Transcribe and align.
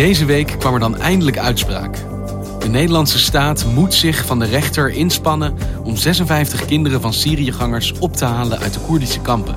Deze 0.00 0.24
week 0.24 0.54
kwam 0.58 0.74
er 0.74 0.80
dan 0.80 0.96
eindelijk 0.96 1.38
uitspraak. 1.38 1.96
De 2.58 2.68
Nederlandse 2.68 3.18
staat 3.18 3.64
moet 3.64 3.94
zich 3.94 4.26
van 4.26 4.38
de 4.38 4.44
rechter 4.44 4.90
inspannen 4.90 5.54
om 5.84 5.96
56 5.96 6.64
kinderen 6.64 7.00
van 7.00 7.12
Syriëgangers 7.12 7.92
op 7.98 8.16
te 8.16 8.24
halen 8.24 8.58
uit 8.58 8.74
de 8.74 8.80
Koerdische 8.80 9.20
kampen. 9.20 9.56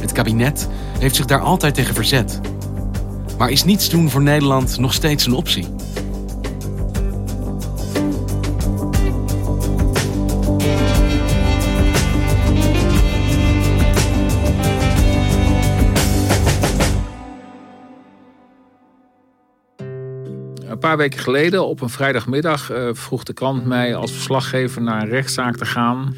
Het 0.00 0.12
kabinet 0.12 0.68
heeft 0.98 1.16
zich 1.16 1.24
daar 1.24 1.40
altijd 1.40 1.74
tegen 1.74 1.94
verzet. 1.94 2.40
Maar 3.38 3.50
is 3.50 3.64
niets 3.64 3.88
doen 3.88 4.10
voor 4.10 4.22
Nederland 4.22 4.78
nog 4.78 4.94
steeds 4.94 5.26
een 5.26 5.34
optie? 5.34 5.66
Paar 20.84 20.96
weken 20.96 21.20
geleden, 21.20 21.66
op 21.66 21.80
een 21.80 21.88
vrijdagmiddag, 21.88 22.70
eh, 22.70 22.88
vroeg 22.92 23.22
de 23.22 23.32
krant 23.32 23.64
mij 23.64 23.94
als 23.94 24.12
verslaggever 24.12 24.82
naar 24.82 25.02
een 25.02 25.08
rechtszaak 25.08 25.56
te 25.56 25.66
gaan. 25.66 26.14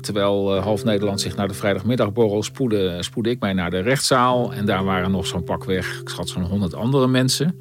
Terwijl 0.00 0.56
eh, 0.56 0.62
half 0.62 0.84
Nederland 0.84 1.20
zich 1.20 1.36
naar 1.36 1.48
de 1.48 1.54
vrijdagmiddagborrel 1.54 2.42
spoedde, 2.42 3.02
spoedde 3.02 3.30
ik 3.30 3.40
mij 3.40 3.52
naar 3.52 3.70
de 3.70 3.78
rechtszaal. 3.78 4.52
En 4.52 4.66
daar 4.66 4.84
waren 4.84 5.10
nog 5.10 5.26
zo'n 5.26 5.44
pakweg, 5.44 6.00
ik 6.00 6.08
schat 6.08 6.28
zo'n 6.28 6.42
honderd 6.42 6.74
andere 6.74 7.06
mensen. 7.06 7.60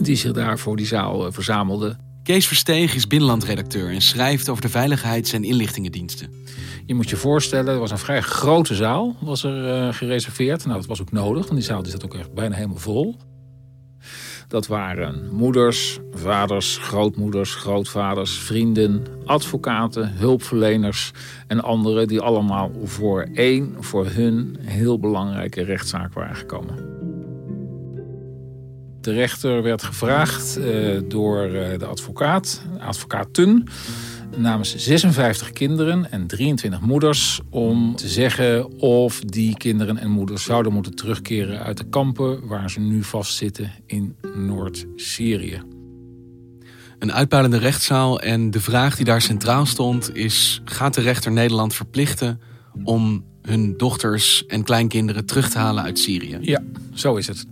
Die 0.00 0.16
zich 0.16 0.32
daar 0.32 0.58
voor 0.58 0.76
die 0.76 0.86
zaal 0.86 1.26
eh, 1.26 1.32
verzamelden. 1.32 1.98
Kees 2.22 2.46
Versteeg 2.46 2.94
is 2.94 3.06
binnenlandredacteur 3.06 3.90
en 3.90 4.02
schrijft 4.02 4.48
over 4.48 4.62
de 4.62 4.68
veiligheids- 4.68 5.32
en 5.32 5.44
inlichtingendiensten. 5.44 6.30
Je 6.86 6.94
moet 6.94 7.10
je 7.10 7.16
voorstellen, 7.16 7.72
er 7.72 7.80
was 7.80 7.90
een 7.90 7.98
vrij 7.98 8.20
grote 8.20 8.74
zaal 8.74 9.16
was 9.20 9.44
er, 9.44 9.94
gereserveerd. 9.94 10.64
Nou, 10.64 10.78
dat 10.78 10.86
was 10.86 11.00
ook 11.00 11.12
nodig, 11.12 11.42
want 11.42 11.54
die 11.54 11.68
zaal 11.68 11.82
die 11.82 11.92
zat 11.92 12.04
ook 12.04 12.14
echt 12.14 12.34
bijna 12.34 12.54
helemaal 12.54 12.76
vol. 12.76 13.16
Dat 14.54 14.66
waren 14.66 15.28
moeders, 15.32 15.98
vaders, 16.12 16.78
grootmoeders, 16.78 17.54
grootvaders, 17.54 18.38
vrienden, 18.38 19.06
advocaten, 19.24 20.12
hulpverleners 20.12 21.12
en 21.46 21.62
anderen 21.62 22.08
die 22.08 22.20
allemaal 22.20 22.70
voor 22.84 23.26
één, 23.32 23.76
voor 23.80 24.06
hun 24.06 24.56
heel 24.60 24.98
belangrijke 24.98 25.62
rechtszaak 25.62 26.12
waren 26.12 26.36
gekomen. 26.36 26.74
De 29.00 29.12
rechter 29.12 29.62
werd 29.62 29.82
gevraagd 29.82 30.58
uh, 30.58 31.00
door 31.08 31.46
uh, 31.46 31.78
de 31.78 31.86
advocaat, 31.86 32.62
advocaten, 32.78 33.68
namens 34.36 34.76
56 34.76 35.50
kinderen 35.50 36.10
en 36.10 36.26
23 36.26 36.80
moeders 36.80 37.40
om 37.50 37.96
te 37.96 38.08
zeggen 38.08 38.78
of 38.80 39.20
die 39.20 39.56
kinderen 39.56 39.98
en 39.98 40.10
moeders 40.10 40.44
zouden 40.44 40.72
moeten 40.72 40.94
terugkeren 40.94 41.58
uit 41.58 41.76
de 41.76 41.88
kampen 41.88 42.46
waar 42.46 42.70
ze 42.70 42.80
nu 42.80 43.02
vastzitten 43.02 43.72
in 43.86 44.16
Noord-Syrië. 44.34 45.62
Een 46.98 47.12
uitpuilende 47.12 47.58
rechtszaal 47.58 48.20
en 48.20 48.50
de 48.50 48.60
vraag 48.60 48.96
die 48.96 49.04
daar 49.04 49.22
centraal 49.22 49.66
stond 49.66 50.16
is: 50.16 50.60
gaat 50.64 50.94
de 50.94 51.00
rechter 51.00 51.32
Nederland 51.32 51.74
verplichten 51.74 52.40
om 52.84 53.24
hun 53.42 53.76
dochters 53.76 54.46
en 54.46 54.64
kleinkinderen 54.64 55.26
terug 55.26 55.50
te 55.50 55.58
halen 55.58 55.84
uit 55.84 55.98
Syrië? 55.98 56.38
Ja, 56.40 56.62
zo 56.94 57.16
is 57.16 57.26
het. 57.26 57.46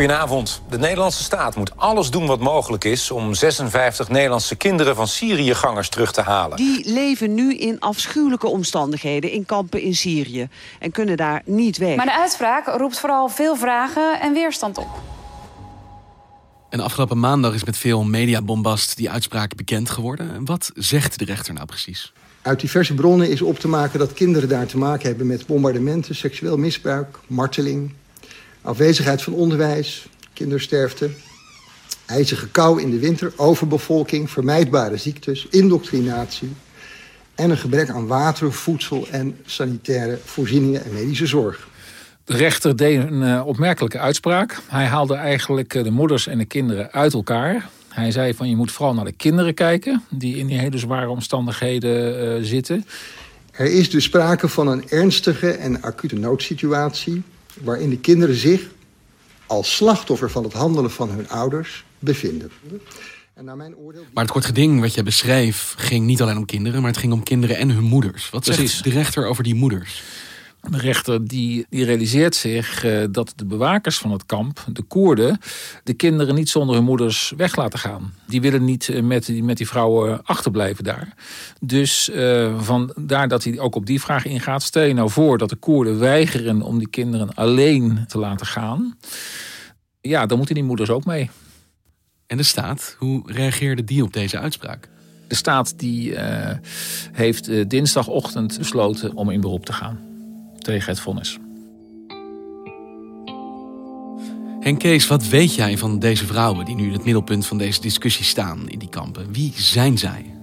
Goedenavond. 0.00 0.62
De 0.68 0.78
Nederlandse 0.78 1.22
staat 1.22 1.56
moet 1.56 1.76
alles 1.76 2.10
doen 2.10 2.26
wat 2.26 2.40
mogelijk 2.40 2.84
is... 2.84 3.10
om 3.10 3.34
56 3.34 4.08
Nederlandse 4.08 4.56
kinderen 4.56 4.94
van 4.94 5.08
Syriëgangers 5.08 5.88
terug 5.88 6.12
te 6.12 6.20
halen. 6.20 6.56
Die 6.56 6.92
leven 6.92 7.34
nu 7.34 7.54
in 7.54 7.80
afschuwelijke 7.80 8.46
omstandigheden 8.46 9.30
in 9.30 9.46
kampen 9.46 9.80
in 9.80 9.94
Syrië... 9.94 10.48
en 10.78 10.90
kunnen 10.90 11.16
daar 11.16 11.42
niet 11.44 11.76
weg. 11.78 11.96
Maar 11.96 12.06
de 12.06 12.18
uitspraak 12.18 12.66
roept 12.66 12.98
vooral 12.98 13.28
veel 13.28 13.56
vragen 13.56 14.20
en 14.20 14.32
weerstand 14.32 14.78
op. 14.78 14.88
En 16.70 16.80
afgelopen 16.80 17.20
maandag 17.20 17.54
is 17.54 17.64
met 17.64 17.76
veel 17.76 18.04
mediabombast 18.04 18.96
die 18.96 19.10
uitspraak 19.10 19.56
bekend 19.56 19.90
geworden. 19.90 20.44
Wat 20.44 20.70
zegt 20.74 21.18
de 21.18 21.24
rechter 21.24 21.54
nou 21.54 21.66
precies? 21.66 22.12
Uit 22.42 22.60
diverse 22.60 22.94
bronnen 22.94 23.30
is 23.30 23.42
op 23.42 23.58
te 23.58 23.68
maken 23.68 23.98
dat 23.98 24.12
kinderen 24.12 24.48
daar 24.48 24.66
te 24.66 24.78
maken 24.78 25.08
hebben... 25.08 25.26
met 25.26 25.46
bombardementen, 25.46 26.14
seksueel 26.14 26.56
misbruik, 26.56 27.18
marteling 27.26 27.92
afwezigheid 28.62 29.22
van 29.22 29.32
onderwijs, 29.32 30.06
kindersterfte, 30.32 31.10
ijzige 32.06 32.48
kou 32.48 32.82
in 32.82 32.90
de 32.90 32.98
winter, 32.98 33.32
overbevolking, 33.36 34.30
vermijdbare 34.30 34.96
ziektes, 34.96 35.46
indoctrinatie 35.50 36.52
en 37.34 37.50
een 37.50 37.58
gebrek 37.58 37.88
aan 37.88 38.06
water, 38.06 38.52
voedsel 38.52 39.06
en 39.10 39.36
sanitaire 39.46 40.18
voorzieningen 40.24 40.84
en 40.84 40.92
medische 40.92 41.26
zorg. 41.26 41.68
De 42.24 42.36
rechter 42.36 42.76
deed 42.76 43.02
een 43.02 43.22
uh, 43.22 43.42
opmerkelijke 43.46 43.98
uitspraak. 43.98 44.60
Hij 44.68 44.84
haalde 44.84 45.14
eigenlijk 45.14 45.74
uh, 45.74 45.84
de 45.84 45.90
moeders 45.90 46.26
en 46.26 46.38
de 46.38 46.44
kinderen 46.44 46.92
uit 46.92 47.12
elkaar. 47.12 47.68
Hij 47.88 48.10
zei 48.10 48.34
van 48.34 48.48
je 48.48 48.56
moet 48.56 48.72
vooral 48.72 48.94
naar 48.94 49.04
de 49.04 49.12
kinderen 49.12 49.54
kijken 49.54 50.02
die 50.10 50.36
in 50.36 50.46
die 50.46 50.58
hele 50.58 50.78
zware 50.78 51.08
omstandigheden 51.08 52.24
uh, 52.38 52.44
zitten. 52.44 52.84
Er 53.50 53.72
is 53.72 53.90
dus 53.90 54.04
sprake 54.04 54.48
van 54.48 54.68
een 54.68 54.88
ernstige 54.88 55.50
en 55.50 55.82
acute 55.82 56.16
noodsituatie 56.16 57.22
waarin 57.62 57.90
de 57.90 57.98
kinderen 57.98 58.34
zich 58.34 58.68
als 59.46 59.76
slachtoffer 59.76 60.30
van 60.30 60.44
het 60.44 60.52
handelen 60.52 60.90
van 60.90 61.10
hun 61.10 61.28
ouders 61.28 61.84
bevinden. 61.98 62.50
En 63.34 63.44
naar 63.44 63.56
mijn 63.56 63.76
oordeel... 63.76 64.04
Maar 64.12 64.22
het 64.22 64.32
kort 64.32 64.44
geding 64.44 64.80
wat 64.80 64.94
je 64.94 65.02
beschreef 65.02 65.74
ging 65.76 66.06
niet 66.06 66.22
alleen 66.22 66.36
om 66.36 66.44
kinderen, 66.44 66.80
maar 66.80 66.90
het 66.90 67.00
ging 67.00 67.12
om 67.12 67.22
kinderen 67.22 67.56
en 67.56 67.70
hun 67.70 67.84
moeders. 67.84 68.30
Wat 68.30 68.44
Precies. 68.44 68.70
zegt 68.72 68.84
de 68.84 68.90
rechter 68.90 69.26
over 69.26 69.44
die 69.44 69.54
moeders? 69.54 70.02
De 70.68 70.78
rechter 70.78 71.28
die, 71.28 71.66
die 71.68 71.84
realiseert 71.84 72.34
zich 72.34 72.84
uh, 72.84 73.04
dat 73.10 73.32
de 73.36 73.44
bewakers 73.44 73.98
van 73.98 74.12
het 74.12 74.26
kamp, 74.26 74.64
de 74.72 74.82
Koerden, 74.82 75.38
de 75.84 75.94
kinderen 75.94 76.34
niet 76.34 76.48
zonder 76.48 76.74
hun 76.74 76.84
moeders 76.84 77.32
weg 77.36 77.56
laten 77.56 77.78
gaan. 77.78 78.14
Die 78.26 78.40
willen 78.40 78.64
niet 78.64 78.88
uh, 78.88 79.02
met, 79.02 79.26
die, 79.26 79.42
met 79.42 79.56
die 79.56 79.68
vrouwen 79.68 80.24
achterblijven 80.24 80.84
daar. 80.84 81.14
Dus 81.60 82.08
uh, 82.08 82.60
vandaar 82.60 83.28
dat 83.28 83.44
hij 83.44 83.58
ook 83.58 83.74
op 83.74 83.86
die 83.86 84.00
vraag 84.00 84.24
ingaat. 84.24 84.62
Stel 84.62 84.82
je 84.82 84.94
nou 84.94 85.10
voor 85.10 85.38
dat 85.38 85.48
de 85.48 85.56
Koerden 85.56 85.98
weigeren 85.98 86.62
om 86.62 86.78
die 86.78 86.88
kinderen 86.88 87.34
alleen 87.34 88.04
te 88.08 88.18
laten 88.18 88.46
gaan. 88.46 88.96
Ja, 90.00 90.26
dan 90.26 90.36
moeten 90.36 90.54
die 90.54 90.64
moeders 90.64 90.90
ook 90.90 91.04
mee. 91.04 91.30
En 92.26 92.36
de 92.36 92.42
staat, 92.42 92.96
hoe 92.98 93.22
reageerde 93.32 93.84
die 93.84 94.02
op 94.02 94.12
deze 94.12 94.38
uitspraak? 94.38 94.88
De 95.28 95.34
staat 95.34 95.78
die 95.78 96.14
heeft 97.12 97.70
dinsdagochtend 97.70 98.58
besloten 98.58 99.14
om 99.14 99.30
in 99.30 99.40
beroep 99.40 99.64
te 99.64 99.72
gaan 99.72 100.09
tegen 100.64 100.90
het 100.90 101.00
vonnis. 101.00 101.38
Henk 104.60 104.78
Kees, 104.78 105.06
wat 105.06 105.28
weet 105.28 105.54
jij 105.54 105.78
van 105.78 105.98
deze 105.98 106.26
vrouwen 106.26 106.64
die 106.64 106.74
nu 106.74 106.86
in 106.86 106.92
het 106.92 107.04
middelpunt 107.04 107.46
van 107.46 107.58
deze 107.58 107.80
discussie 107.80 108.24
staan 108.24 108.68
in 108.68 108.78
die 108.78 108.88
kampen? 108.88 109.32
Wie 109.32 109.52
zijn 109.56 109.98
zij? 109.98 110.39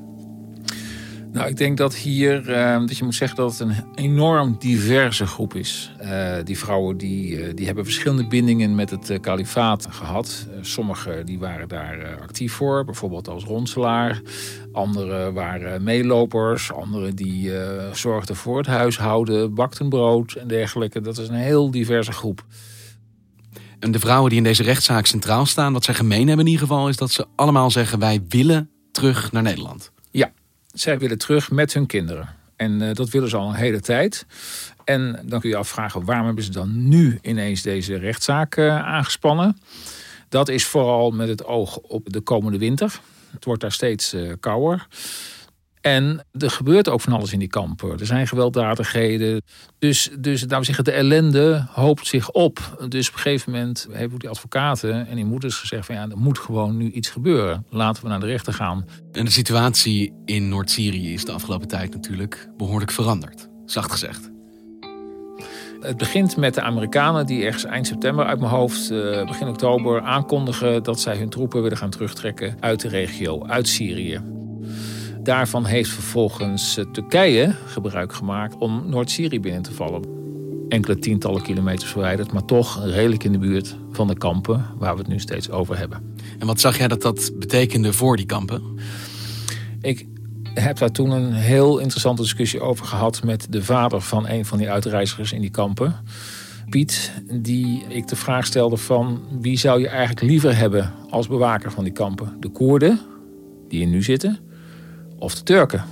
Nou, 1.38 1.50
ik 1.50 1.58
denk 1.58 1.78
dat 1.78 1.96
hier 1.96 2.50
uh, 2.50 2.80
dat 2.80 2.98
je 2.98 3.04
moet 3.04 3.16
zeggen 3.16 3.38
dat 3.38 3.52
het 3.52 3.60
een 3.60 3.76
enorm 3.96 4.56
diverse 4.60 5.26
groep 5.26 5.56
is. 5.56 5.92
Uh, 6.02 6.36
die 6.44 6.58
vrouwen 6.58 6.98
die, 6.98 7.38
uh, 7.38 7.56
die 7.56 7.66
hebben 7.66 7.84
verschillende 7.84 8.28
bindingen 8.28 8.76
met 8.76 8.90
het 8.90 9.18
kalifaat 9.22 9.88
gehad. 9.90 10.48
Sommigen 10.62 11.26
die 11.26 11.40
waren 11.40 11.68
daar 11.68 12.20
actief 12.22 12.54
voor, 12.54 12.86
bijvoorbeeld 12.86 13.28
als 13.28 13.44
ronselaar. 13.44 14.22
Anderen 14.72 15.34
waren 15.34 15.84
meelopers. 15.84 16.72
Anderen 16.72 17.16
die 17.16 17.52
zorgden 17.94 18.36
voor 18.36 18.58
het 18.58 18.68
huishouden, 18.68 19.54
bakten 19.54 19.90
brood 19.90 20.32
en 20.32 20.48
dergelijke. 20.48 21.02
Dat 21.02 21.18
is 21.18 21.28
een 21.28 21.36
heel 21.36 21.72
diverse 21.72 22.12
groep. 22.12 22.46
En 23.80 23.92
de 23.92 24.00
vrouwen 24.00 24.30
die 24.30 24.38
in 24.38 24.44
deze 24.44 24.64
rechtszaak 24.64 25.06
centraal 25.06 25.46
staan, 25.46 25.74
wat 25.74 25.84
zij 25.84 25.94
gemeen 25.94 26.28
hebben 26.28 26.46
in 26.46 26.52
ieder 26.52 26.68
geval, 26.68 26.90
is 26.90 26.98
dat 26.98 27.12
ze 27.12 27.26
allemaal 27.36 27.72
zeggen: 27.72 28.00
wij 28.00 28.22
willen 28.28 28.70
terug 28.92 29.32
naar 29.32 29.44
Nederland. 29.44 29.92
Zij 30.80 31.00
willen 31.00 31.18
terug 31.18 31.52
met 31.52 31.74
hun 31.74 31.86
kinderen. 31.86 32.30
En 32.56 32.82
uh, 32.82 32.94
dat 32.94 33.10
willen 33.10 33.30
ze 33.30 33.38
al 33.38 33.50
een 33.50 33.56
hele 33.56 33.80
tijd. 33.80 34.26
En 34.84 35.20
dan 35.26 35.40
kun 35.40 35.50
je 35.50 35.56
afvragen, 35.56 36.06
waarom 36.06 36.26
hebben 36.26 36.44
ze 36.44 36.52
dan 36.52 36.88
nu 36.88 37.20
ineens 37.22 37.62
deze 37.62 37.96
rechtszaak 37.96 38.58
uh, 38.58 38.86
aangespannen? 38.86 39.58
Dat 40.30 40.50
is 40.50 40.66
vooral 40.66 41.12
met 41.12 41.28
het 41.28 41.46
oog 41.46 41.78
op 41.78 42.14
de 42.14 42.22
komende 42.22 42.58
winter. 42.58 43.00
Het 43.32 43.46
wordt 43.46 43.62
daar 43.62 43.72
steeds 43.72 44.14
uh, 44.14 44.34
kouder. 44.40 44.88
En 45.88 46.26
er 46.32 46.52
gebeurt 46.52 46.90
ook 46.90 47.02
van 47.02 47.14
alles 47.14 47.34
in 47.34 47.40
die 47.40 47.48
kampen. 47.48 48.00
Er 48.00 48.06
zijn 48.06 48.28
gewelddadigheden. 48.28 49.42
Dus, 49.80 50.10
dus 50.20 50.44
we 50.44 50.64
zeggen, 50.64 50.84
de 50.84 50.92
ellende 50.92 51.66
hoopt 51.70 52.08
zich 52.08 52.32
op. 52.32 52.86
Dus 52.88 53.08
op 53.08 53.14
een 53.14 53.20
gegeven 53.20 53.52
moment 53.52 53.88
hebben 53.92 54.20
die 54.20 54.30
advocaten 54.30 55.08
en 55.08 55.16
die 55.16 55.26
moeders 55.26 55.56
gezegd: 55.56 55.86
van 55.86 55.96
ja, 55.96 56.02
er 56.02 56.18
moet 56.18 56.40
gewoon 56.40 56.78
nu 56.78 56.92
iets 56.92 57.10
gebeuren. 57.10 57.66
Laten 57.70 58.04
we 58.04 58.10
naar 58.10 58.20
de 58.20 58.26
rechter 58.26 58.54
gaan. 58.54 58.86
En 59.12 59.26
de 59.26 59.32
situatie 59.32 60.14
in 60.26 60.50
Noord-Syrië 60.50 61.14
is 61.14 61.26
de 61.26 61.32
afgelopen 61.32 61.68
tijd 61.68 61.94
natuurlijk 61.94 62.50
behoorlijk 62.58 62.92
veranderd. 62.92 63.48
Zacht 63.66 63.92
gezegd. 63.92 64.30
Het 65.80 65.98
begint 65.98 66.38
met 66.38 66.54
de 66.54 66.62
Amerikanen 66.62 67.26
die 67.26 67.46
ergens 67.46 67.66
eind 67.66 67.88
september 67.88 68.26
uit 68.26 68.40
mijn 68.40 68.52
hoofd, 68.52 68.92
uh, 68.92 69.26
begin 69.26 69.48
oktober, 69.48 70.02
aankondigen 70.02 70.84
dat 70.84 71.00
zij 71.00 71.18
hun 71.18 71.30
troepen 71.30 71.62
willen 71.62 71.78
gaan 71.78 71.90
terugtrekken 71.90 72.58
uit 72.60 72.82
de 72.82 72.88
regio, 72.88 73.46
uit 73.46 73.68
Syrië. 73.68 74.37
Daarvan 75.28 75.66
heeft 75.66 75.90
vervolgens 75.90 76.78
eh, 76.78 76.86
Turkije 76.92 77.56
gebruik 77.66 78.14
gemaakt 78.14 78.56
om 78.58 78.90
Noord-Syrië 78.90 79.40
binnen 79.40 79.62
te 79.62 79.74
vallen. 79.74 80.04
Enkele 80.70 81.00
tientallen 81.00 81.42
kilometers 81.42 81.92
verwijderd, 81.92 82.32
maar 82.32 82.46
toch 82.46 82.84
redelijk 82.86 83.24
in 83.24 83.32
de 83.32 83.38
buurt 83.38 83.78
van 83.92 84.08
de 84.08 84.18
kampen 84.18 84.66
waar 84.78 84.94
we 84.94 85.00
het 85.00 85.08
nu 85.08 85.20
steeds 85.20 85.50
over 85.50 85.78
hebben. 85.78 86.16
En 86.40 86.48
wat 86.48 86.60
zag 86.60 86.78
jij 86.78 86.88
dat 86.88 87.02
dat 87.02 87.32
betekende 87.40 87.94
voor 87.94 88.16
die 88.16 88.26
kampen? 88.26 88.62
Ik 89.82 90.06
heb 90.54 90.78
daar 90.78 90.92
toen 90.92 91.12
een 91.12 91.34
heel 91.34 91.80
interessante 91.80 92.22
discussie 92.22 92.60
over 92.60 92.86
gehad 92.86 93.24
met 93.24 93.48
de 93.50 93.64
vader 93.64 94.02
van 94.02 94.28
een 94.28 94.46
van 94.46 94.58
die 94.58 94.70
uitreizigers 94.70 95.32
in 95.32 95.42
die 95.42 95.52
kampen. 95.52 95.96
Piet, 96.70 97.12
die 97.32 97.86
ik 97.90 98.08
de 98.08 98.16
vraag 98.16 98.46
stelde 98.46 98.78
van 98.78 99.22
wie 99.42 99.58
zou 99.58 99.80
je 99.80 99.88
eigenlijk 99.88 100.22
liever 100.22 100.58
hebben 100.58 100.94
als 101.10 101.28
bewaker 101.28 101.72
van 101.72 101.84
die 101.84 101.94
kampen? 101.94 102.38
De 102.40 102.50
Koerden, 102.50 103.00
die 103.68 103.82
er 103.82 103.88
nu 103.88 104.04
zitten, 104.04 104.40
of 105.20 105.36
de 105.36 105.44
Turken. 105.44 105.84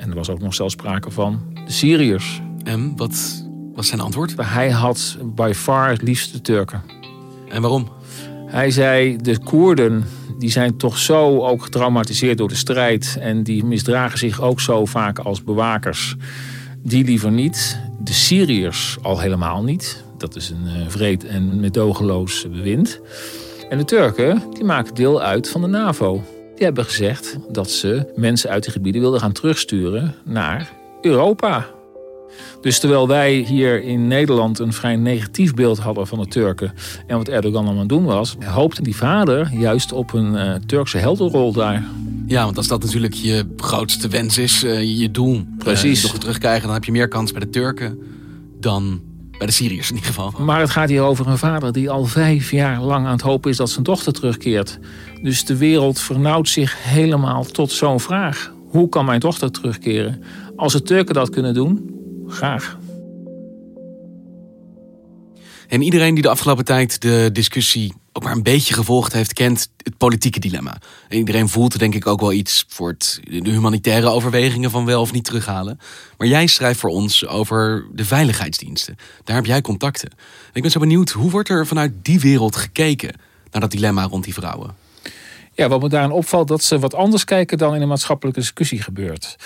En 0.00 0.08
er 0.08 0.14
was 0.14 0.30
ook 0.30 0.40
nog 0.40 0.54
zelfs 0.54 0.72
sprake 0.72 1.10
van 1.10 1.40
de 1.64 1.72
Syriërs. 1.72 2.40
En 2.64 2.96
wat 2.96 3.44
was 3.74 3.86
zijn 3.86 4.00
antwoord? 4.00 4.34
Hij 4.36 4.70
had 4.70 5.16
by 5.24 5.52
far 5.54 5.88
het 5.88 6.02
liefst 6.02 6.32
de 6.32 6.40
Turken. 6.40 6.82
En 7.48 7.60
waarom? 7.60 7.88
Hij 8.46 8.70
zei, 8.70 9.16
de 9.16 9.38
Koerden 9.38 10.04
die 10.38 10.50
zijn 10.50 10.76
toch 10.76 10.98
zo 10.98 11.46
ook 11.46 11.62
getraumatiseerd 11.62 12.38
door 12.38 12.48
de 12.48 12.54
strijd... 12.54 13.16
en 13.20 13.42
die 13.42 13.64
misdragen 13.64 14.18
zich 14.18 14.40
ook 14.40 14.60
zo 14.60 14.84
vaak 14.84 15.18
als 15.18 15.44
bewakers. 15.44 16.16
Die 16.82 17.04
liever 17.04 17.30
niet. 17.30 17.80
De 18.00 18.12
Syriërs 18.12 18.96
al 19.02 19.20
helemaal 19.20 19.62
niet. 19.62 20.04
Dat 20.18 20.36
is 20.36 20.50
een 20.50 20.66
uh, 20.66 20.88
vreed 20.88 21.24
en 21.24 21.60
medogeloos 21.60 22.46
bewind. 22.50 23.00
En 23.68 23.78
de 23.78 23.84
Turken 23.84 24.42
die 24.52 24.64
maken 24.64 24.94
deel 24.94 25.22
uit 25.22 25.48
van 25.48 25.60
de 25.60 25.66
NAVO. 25.66 26.35
Die 26.56 26.64
hebben 26.64 26.84
gezegd 26.84 27.36
dat 27.48 27.70
ze 27.70 28.12
mensen 28.14 28.50
uit 28.50 28.62
die 28.62 28.72
gebieden 28.72 29.00
wilden 29.00 29.20
gaan 29.20 29.32
terugsturen 29.32 30.14
naar 30.24 30.72
Europa. 31.02 31.66
Dus 32.60 32.78
terwijl 32.78 33.08
wij 33.08 33.34
hier 33.34 33.82
in 33.82 34.08
Nederland 34.08 34.58
een 34.58 34.72
vrij 34.72 34.96
negatief 34.96 35.54
beeld 35.54 35.78
hadden 35.78 36.06
van 36.06 36.18
de 36.18 36.26
Turken 36.26 36.72
en 37.06 37.16
wat 37.16 37.28
Erdogan 37.28 37.54
allemaal 37.56 37.72
aan 37.72 37.78
het 37.78 37.88
doen 37.88 38.04
was, 38.04 38.36
hoopte 38.44 38.82
die 38.82 38.96
vader 38.96 39.50
juist 39.52 39.92
op 39.92 40.12
een 40.12 40.34
uh, 40.34 40.54
Turkse 40.66 40.98
heldenrol 40.98 41.52
daar. 41.52 41.84
Ja, 42.26 42.44
want 42.44 42.56
als 42.56 42.68
dat 42.68 42.82
natuurlijk 42.82 43.14
je 43.14 43.46
grootste 43.56 44.08
wens 44.08 44.38
is, 44.38 44.64
uh, 44.64 44.98
je 45.00 45.10
doel, 45.10 45.44
Precies. 45.58 46.04
Uh, 46.04 46.10
terugkrijgen, 46.10 46.64
dan 46.64 46.74
heb 46.74 46.84
je 46.84 46.92
meer 46.92 47.08
kans 47.08 47.32
bij 47.32 47.40
de 47.40 47.50
Turken 47.50 47.98
dan 48.60 49.00
bij 49.38 49.46
de 49.46 49.52
Syriërs 49.52 49.88
in 49.88 49.94
ieder 49.94 50.10
geval. 50.10 50.32
Maar 50.38 50.60
het 50.60 50.70
gaat 50.70 50.88
hier 50.88 51.02
over 51.02 51.26
een 51.26 51.38
vader 51.38 51.72
die 51.72 51.90
al 51.90 52.04
vijf 52.04 52.50
jaar 52.50 52.80
lang 52.80 53.06
aan 53.06 53.12
het 53.12 53.20
hopen 53.20 53.50
is 53.50 53.56
dat 53.56 53.70
zijn 53.70 53.84
dochter 53.84 54.12
terugkeert. 54.12 54.78
Dus 55.22 55.44
de 55.44 55.56
wereld 55.56 56.00
vernauwt 56.00 56.48
zich 56.48 56.84
helemaal 56.84 57.44
tot 57.44 57.72
zo'n 57.72 58.00
vraag. 58.00 58.52
Hoe 58.68 58.88
kan 58.88 59.04
mijn 59.04 59.20
dochter 59.20 59.50
terugkeren? 59.50 60.22
Als 60.56 60.72
de 60.72 60.82
Turken 60.82 61.14
dat 61.14 61.30
kunnen 61.30 61.54
doen, 61.54 61.90
graag. 62.26 62.78
En 65.68 65.82
iedereen 65.82 66.14
die 66.14 66.22
de 66.22 66.28
afgelopen 66.28 66.64
tijd 66.64 67.00
de 67.00 67.30
discussie 67.32 67.94
ook 68.12 68.22
maar 68.22 68.32
een 68.32 68.42
beetje 68.42 68.74
gevolgd 68.74 69.12
heeft, 69.12 69.32
kent 69.32 69.70
het 69.82 69.96
politieke 69.96 70.40
dilemma. 70.40 70.78
En 71.08 71.18
iedereen 71.18 71.48
voelt 71.48 71.78
denk 71.78 71.94
ik 71.94 72.06
ook 72.06 72.20
wel 72.20 72.32
iets 72.32 72.64
voor 72.68 72.88
het, 72.88 73.20
de 73.22 73.50
humanitaire 73.50 74.08
overwegingen 74.08 74.70
van 74.70 74.84
wel 74.84 75.00
of 75.00 75.12
niet 75.12 75.24
terughalen. 75.24 75.80
Maar 76.18 76.28
jij 76.28 76.46
schrijft 76.46 76.80
voor 76.80 76.90
ons 76.90 77.26
over 77.26 77.86
de 77.92 78.04
veiligheidsdiensten. 78.04 78.96
Daar 79.24 79.36
heb 79.36 79.46
jij 79.46 79.60
contacten. 79.60 80.10
En 80.10 80.52
ik 80.52 80.62
ben 80.62 80.70
zo 80.70 80.80
benieuwd, 80.80 81.10
hoe 81.10 81.30
wordt 81.30 81.48
er 81.48 81.66
vanuit 81.66 81.92
die 82.02 82.20
wereld 82.20 82.56
gekeken 82.56 83.14
naar 83.50 83.60
dat 83.60 83.70
dilemma 83.70 84.02
rond 84.02 84.24
die 84.24 84.34
vrouwen? 84.34 84.74
Ja, 85.52 85.68
wat 85.68 85.82
me 85.82 85.88
daarin 85.88 86.10
opvalt, 86.10 86.48
dat 86.48 86.62
ze 86.62 86.78
wat 86.78 86.94
anders 86.94 87.24
kijken 87.24 87.58
dan 87.58 87.74
in 87.74 87.82
een 87.82 87.88
maatschappelijke 87.88 88.40
discussie 88.40 88.82
gebeurt. 88.82 89.36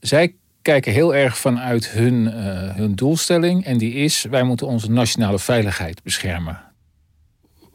Zij 0.00 0.34
kijken 0.66 0.92
heel 0.92 1.14
erg 1.14 1.38
vanuit 1.38 1.88
hun, 1.88 2.24
uh, 2.24 2.74
hun 2.74 2.94
doelstelling. 2.94 3.64
En 3.64 3.78
die 3.78 3.92
is: 3.92 4.24
wij 4.30 4.42
moeten 4.42 4.66
onze 4.66 4.90
nationale 4.90 5.38
veiligheid 5.38 6.02
beschermen. 6.02 6.60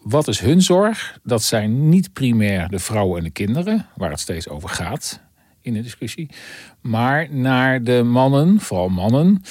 Wat 0.01 0.27
is 0.27 0.39
hun 0.39 0.61
zorg? 0.61 1.19
Dat 1.23 1.43
zijn 1.43 1.89
niet 1.89 2.13
primair 2.13 2.67
de 2.69 2.79
vrouwen 2.79 3.17
en 3.17 3.23
de 3.23 3.29
kinderen, 3.29 3.87
waar 3.95 4.09
het 4.09 4.19
steeds 4.19 4.49
over 4.49 4.69
gaat 4.69 5.21
in 5.61 5.73
de 5.73 5.81
discussie, 5.81 6.29
maar 6.81 7.27
naar 7.33 7.83
de 7.83 8.03
mannen, 8.03 8.59
vooral 8.59 8.89
mannen, 8.89 9.43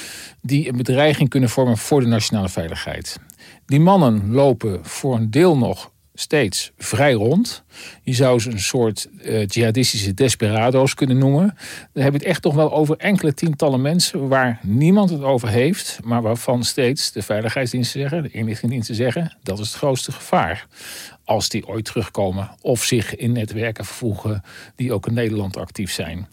die 0.42 0.68
een 0.68 0.76
bedreiging 0.76 1.28
kunnen 1.28 1.48
vormen 1.48 1.76
voor 1.76 2.00
de 2.00 2.06
nationale 2.06 2.48
veiligheid. 2.48 3.18
Die 3.66 3.80
mannen 3.80 4.30
lopen 4.30 4.84
voor 4.84 5.16
een 5.16 5.30
deel 5.30 5.56
nog 5.56 5.92
steeds 6.20 6.72
vrij 6.78 7.12
rond. 7.12 7.62
Je 8.02 8.12
zou 8.12 8.40
ze 8.40 8.50
een 8.50 8.60
soort 8.60 9.08
uh, 9.22 9.46
jihadistische 9.46 10.14
desperado's 10.14 10.94
kunnen 10.94 11.18
noemen. 11.18 11.56
Dan 11.92 12.02
heb 12.02 12.12
je 12.12 12.18
het 12.18 12.26
echt 12.26 12.42
toch 12.42 12.54
wel 12.54 12.72
over 12.72 12.96
enkele 12.96 13.34
tientallen 13.34 13.80
mensen 13.80 14.28
waar 14.28 14.60
niemand 14.62 15.10
het 15.10 15.22
over 15.22 15.48
heeft, 15.48 15.98
maar 16.02 16.22
waarvan 16.22 16.64
steeds 16.64 17.12
de 17.12 17.22
veiligheidsdiensten 17.22 18.00
zeggen, 18.00 18.22
de 18.22 18.30
inlichtingendiensten 18.30 18.94
zeggen, 18.94 19.36
dat 19.42 19.58
is 19.58 19.68
het 19.68 19.76
grootste 19.76 20.12
gevaar. 20.12 20.66
Als 21.24 21.48
die 21.48 21.66
ooit 21.66 21.84
terugkomen 21.84 22.50
of 22.60 22.84
zich 22.84 23.16
in 23.16 23.32
netwerken 23.32 23.84
vervoegen 23.84 24.42
die 24.76 24.92
ook 24.92 25.06
in 25.06 25.14
Nederland 25.14 25.56
actief 25.56 25.92
zijn. 25.92 26.28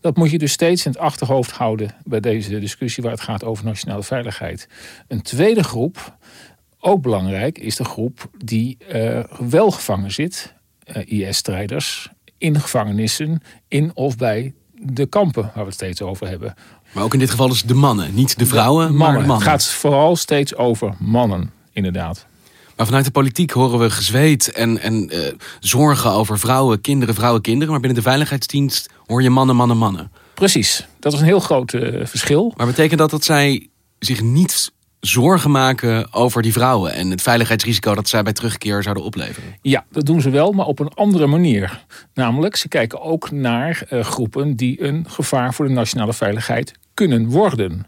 Dat 0.00 0.16
moet 0.16 0.30
je 0.30 0.38
dus 0.38 0.52
steeds 0.52 0.84
in 0.84 0.90
het 0.90 1.00
achterhoofd 1.00 1.50
houden 1.50 1.94
bij 2.04 2.20
deze 2.20 2.58
discussie 2.58 3.02
waar 3.02 3.12
het 3.12 3.20
gaat 3.20 3.44
over 3.44 3.64
nationale 3.64 4.02
veiligheid. 4.02 4.68
Een 5.08 5.22
tweede 5.22 5.62
groep 5.62 6.16
ook 6.84 7.02
belangrijk 7.02 7.58
is 7.58 7.76
de 7.76 7.84
groep 7.84 8.30
die 8.44 8.76
uh, 8.94 9.20
wel 9.38 9.70
gevangen 9.70 10.12
zit, 10.12 10.54
uh, 10.96 11.28
IS-strijders, 11.28 12.08
in 12.38 12.60
gevangenissen, 12.60 13.42
in 13.68 13.90
of 13.94 14.16
bij 14.16 14.54
de 14.72 15.06
kampen 15.06 15.42
waar 15.42 15.52
we 15.54 15.64
het 15.64 15.74
steeds 15.74 16.02
over 16.02 16.28
hebben. 16.28 16.54
Maar 16.92 17.04
ook 17.04 17.12
in 17.12 17.18
dit 17.18 17.30
geval 17.30 17.48
dus 17.48 17.62
de 17.62 17.74
mannen, 17.74 18.14
niet 18.14 18.38
de 18.38 18.46
vrouwen, 18.46 18.86
de 18.86 18.92
mannen. 18.92 19.18
maar 19.18 19.26
mannen. 19.26 19.48
Het 19.48 19.62
gaat 19.62 19.72
vooral 19.72 20.16
steeds 20.16 20.56
over 20.56 20.94
mannen, 20.98 21.52
inderdaad. 21.72 22.26
Maar 22.76 22.86
vanuit 22.86 23.04
de 23.04 23.10
politiek 23.10 23.50
horen 23.50 23.78
we 23.78 23.90
gezweet 23.90 24.52
en, 24.52 24.78
en 24.78 25.14
uh, 25.14 25.26
zorgen 25.60 26.10
over 26.10 26.38
vrouwen, 26.38 26.80
kinderen, 26.80 27.14
vrouwen, 27.14 27.42
kinderen. 27.42 27.70
Maar 27.70 27.80
binnen 27.80 28.02
de 28.02 28.08
veiligheidsdienst 28.08 28.88
hoor 29.06 29.22
je 29.22 29.30
mannen, 29.30 29.56
mannen, 29.56 29.76
mannen. 29.76 30.10
Precies, 30.34 30.86
dat 31.00 31.12
is 31.12 31.20
een 31.20 31.24
heel 31.24 31.40
groot 31.40 31.70
verschil. 32.02 32.52
Maar 32.56 32.66
betekent 32.66 32.98
dat 32.98 33.10
dat 33.10 33.24
zij 33.24 33.68
zich 33.98 34.22
niet 34.22 34.72
zorgen 35.06 35.50
maken 35.50 36.12
over 36.12 36.42
die 36.42 36.52
vrouwen 36.52 36.92
en 36.92 37.10
het 37.10 37.22
veiligheidsrisico 37.22 37.94
dat 37.94 38.08
zij 38.08 38.22
bij 38.22 38.32
terugkeer 38.32 38.82
zouden 38.82 39.04
opleveren? 39.04 39.56
Ja, 39.62 39.84
dat 39.90 40.06
doen 40.06 40.20
ze 40.20 40.30
wel, 40.30 40.52
maar 40.52 40.66
op 40.66 40.78
een 40.78 40.94
andere 40.94 41.26
manier. 41.26 41.84
Namelijk, 42.14 42.56
ze 42.56 42.68
kijken 42.68 43.00
ook 43.00 43.30
naar 43.30 43.82
uh, 43.90 44.04
groepen 44.04 44.56
die 44.56 44.82
een 44.82 45.04
gevaar 45.08 45.54
voor 45.54 45.66
de 45.66 45.72
nationale 45.72 46.12
veiligheid 46.12 46.72
kunnen 46.94 47.28
worden. 47.28 47.86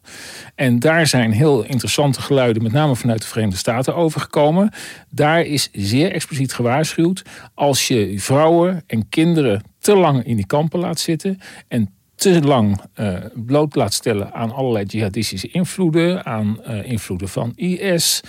En 0.55 0.79
daar 0.79 1.07
zijn 1.07 1.33
heel 1.33 1.65
interessante 1.65 2.23
geluiden, 2.23 2.63
met 2.63 2.73
name 2.73 2.97
vanuit 2.97 3.21
de 3.23 3.29
Verenigde 3.29 3.59
Staten, 3.59 3.97
overgekomen. 3.97 4.73
Daar 5.11 5.41
is 5.41 5.69
zeer 5.73 6.13
expliciet 6.13 6.53
gewaarschuwd: 6.53 7.23
als 7.55 7.89
je 7.89 8.15
vrouwen 8.17 8.83
en 8.87 9.09
kinderen 9.09 9.63
te 9.79 9.97
lang 9.97 10.25
in 10.25 10.37
die 10.37 10.47
kampen 10.47 10.79
laat 10.79 11.01
zitten 11.01 11.39
en 11.69 11.95
te 12.15 12.43
lang 12.43 12.81
uh, 13.01 13.19
bloot 13.35 13.75
laat 13.75 13.93
stellen 13.93 14.33
aan 14.33 14.53
allerlei 14.53 14.85
jihadistische 14.85 15.49
invloeden, 15.49 16.25
aan 16.25 16.59
uh, 16.69 16.91
invloeden 16.91 17.29
van 17.29 17.53
IS, 17.55 18.21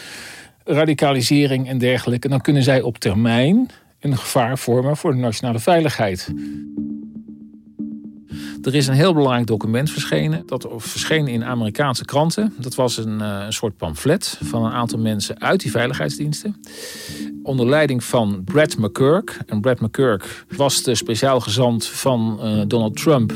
radicalisering 0.64 1.68
en 1.68 1.78
dergelijke, 1.78 2.30
dan 2.30 2.42
kunnen 2.42 2.64
zij 2.64 2.82
op 2.82 2.98
termijn 2.98 3.70
een 4.00 4.18
gevaar 4.18 4.58
vormen 4.58 4.98
voor 4.98 5.12
de 5.12 5.18
nationale 5.18 5.60
veiligheid. 5.60 6.30
Er 8.66 8.76
is 8.76 8.88
een 8.88 8.94
heel 8.94 9.14
belangrijk 9.14 9.48
document 9.48 9.92
verschenen. 9.92 10.44
Dat 10.46 10.68
verscheen 10.76 11.28
in 11.28 11.44
Amerikaanse 11.44 12.06
kranten. 12.06 12.54
Dat 12.58 12.76
was 12.76 12.98
een, 12.98 13.22
eh, 13.22 13.44
een 13.46 13.54
soort 13.54 13.78
pamflet 13.78 14.40
van 14.44 14.66
een 14.66 14.72
aantal 14.72 15.00
mensen 15.00 15.42
uit 15.42 15.62
die 15.62 15.72
veiligheidsdiensten. 15.72 16.56
Onder 17.46 17.70
leiding 17.70 18.04
van 18.04 18.42
Brad 18.46 18.78
McCurk. 18.78 19.40
En 19.46 19.62
Brad 19.62 19.80
McCurk 19.80 20.46
was 20.58 20.84
de 20.84 20.96
speciaal 20.96 21.40
gezant 21.40 21.86
van 21.86 22.40
uh, 22.44 22.62
Donald 22.68 22.98
Trump 22.98 23.34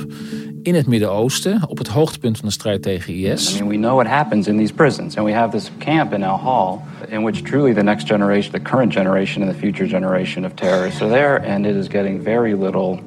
in 0.64 0.76
het 0.76 0.88
Midden-Oosten. 0.88 1.68
Op 1.68 1.78
het 1.78 1.88
hoogtepunt 1.88 2.38
van 2.38 2.48
de 2.48 2.54
strijd 2.54 2.82
tegen 2.82 3.14
IS. 3.14 3.56
I 3.56 3.58
mean, 3.58 3.70
we 3.70 3.76
know 3.76 3.96
what 3.96 4.08
happens 4.08 4.48
in 4.48 4.58
these 4.58 4.74
prisons. 4.74 5.18
And 5.18 5.26
we 5.26 5.34
have 5.34 5.58
this 5.58 5.72
camp 5.78 6.14
in 6.14 6.24
Al 6.24 6.40
Hall. 6.40 6.78
In 7.10 7.24
which 7.24 7.42
truly 7.42 7.74
the 7.74 7.84
next 7.84 8.08
generation, 8.08 8.52
the 8.52 8.62
current 8.62 8.94
generation 8.94 9.44
and 9.44 9.52
the 9.52 9.60
future 9.60 9.88
generation 9.88 10.46
of 10.46 10.54
terrorists 10.54 11.02
are 11.02 11.12
there. 11.12 11.48
And 11.48 11.66
it 11.66 11.76
is 11.76 11.88
getting 11.88 12.24
very 12.24 12.54
little 12.54 13.00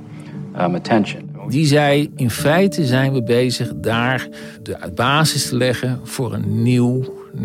um, 0.59 0.75
attention. 0.75 1.31
Die 1.49 1.67
zei, 1.67 2.11
in 2.17 2.31
feite 2.31 2.87
zijn 2.87 3.13
we 3.13 3.23
bezig 3.23 3.73
daar 3.77 4.29
de 4.63 4.91
basis 4.95 5.49
te 5.49 5.57
leggen 5.57 6.01
voor 6.03 6.33
een 6.33 6.63
nieuw 6.63 7.05
9-11. 7.35 7.41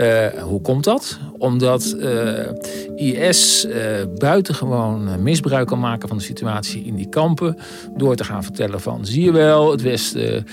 Uh, 0.00 0.26
hoe 0.42 0.60
komt 0.60 0.84
dat? 0.84 1.18
Omdat 1.38 1.96
uh, 1.98 2.38
IS 2.94 3.66
uh, 3.66 3.74
buitengewoon 4.18 5.22
misbruik 5.22 5.66
kan 5.66 5.78
maken 5.78 6.08
van 6.08 6.16
de 6.16 6.22
situatie 6.22 6.84
in 6.84 6.94
die 6.94 7.08
kampen. 7.08 7.56
Door 7.96 8.16
te 8.16 8.24
gaan 8.24 8.42
vertellen 8.42 8.80
van 8.80 9.06
zie 9.06 9.24
je 9.24 9.32
wel, 9.32 9.70
het 9.70 9.82
Westen 9.82 10.46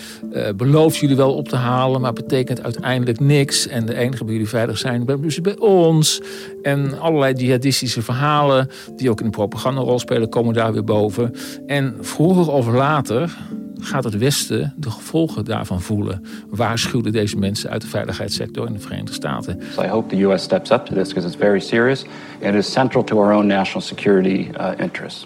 belooft 0.55 0.97
jullie 0.97 1.15
wel 1.15 1.33
op 1.33 1.47
te 1.47 1.55
halen. 1.55 2.01
Maar 2.01 2.13
betekent 2.13 2.63
uiteindelijk 2.63 3.19
niks. 3.19 3.67
En 3.67 3.85
de 3.85 3.95
enige 3.95 4.23
bij 4.23 4.33
jullie 4.33 4.49
veilig 4.49 4.77
zijn 4.77 5.05
dus 5.21 5.41
bij 5.41 5.57
ons. 5.57 6.21
En 6.61 6.99
allerlei 6.99 7.33
jihadistische 7.33 8.01
verhalen 8.01 8.69
die 8.95 9.09
ook 9.09 9.19
in 9.19 9.25
de 9.25 9.31
propaganda 9.31 9.81
rol 9.81 9.99
spelen 9.99 10.29
komen 10.29 10.53
daar 10.53 10.73
weer 10.73 10.83
boven. 10.83 11.33
En 11.65 11.97
vroeger 12.01 12.53
of 12.53 12.67
later 12.67 13.37
gaat 13.79 14.03
het 14.03 14.17
Westen 14.17 14.73
de 14.77 14.91
gevolgen 14.91 15.45
daarvan 15.45 15.81
voelen. 15.81 16.25
Waarschuwden 16.49 17.11
deze 17.11 17.37
mensen 17.37 17.69
uit 17.69 17.81
de 17.81 17.87
veiligheidssector 17.87 18.67
in 18.67 18.73
de 18.73 18.79
Verenigde 18.79 19.13
Staten. 19.13 19.61
So 19.73 19.81
I 19.81 19.87
hope 19.87 20.15
the 20.15 20.23
US 20.23 20.43
steps 20.43 20.71
up 20.71 20.85
to 20.85 20.93
this 20.93 21.07
because 21.07 21.27
it's 21.27 21.37
very 21.37 21.59
serious 21.59 22.05
and 22.43 22.55
is 22.55 22.71
central 22.71 23.03
to 23.03 23.19
our 23.19 23.33
own 23.33 23.47
national 23.47 23.81
security 23.81 24.49
uh, 24.59 24.71
interests. 24.77 25.25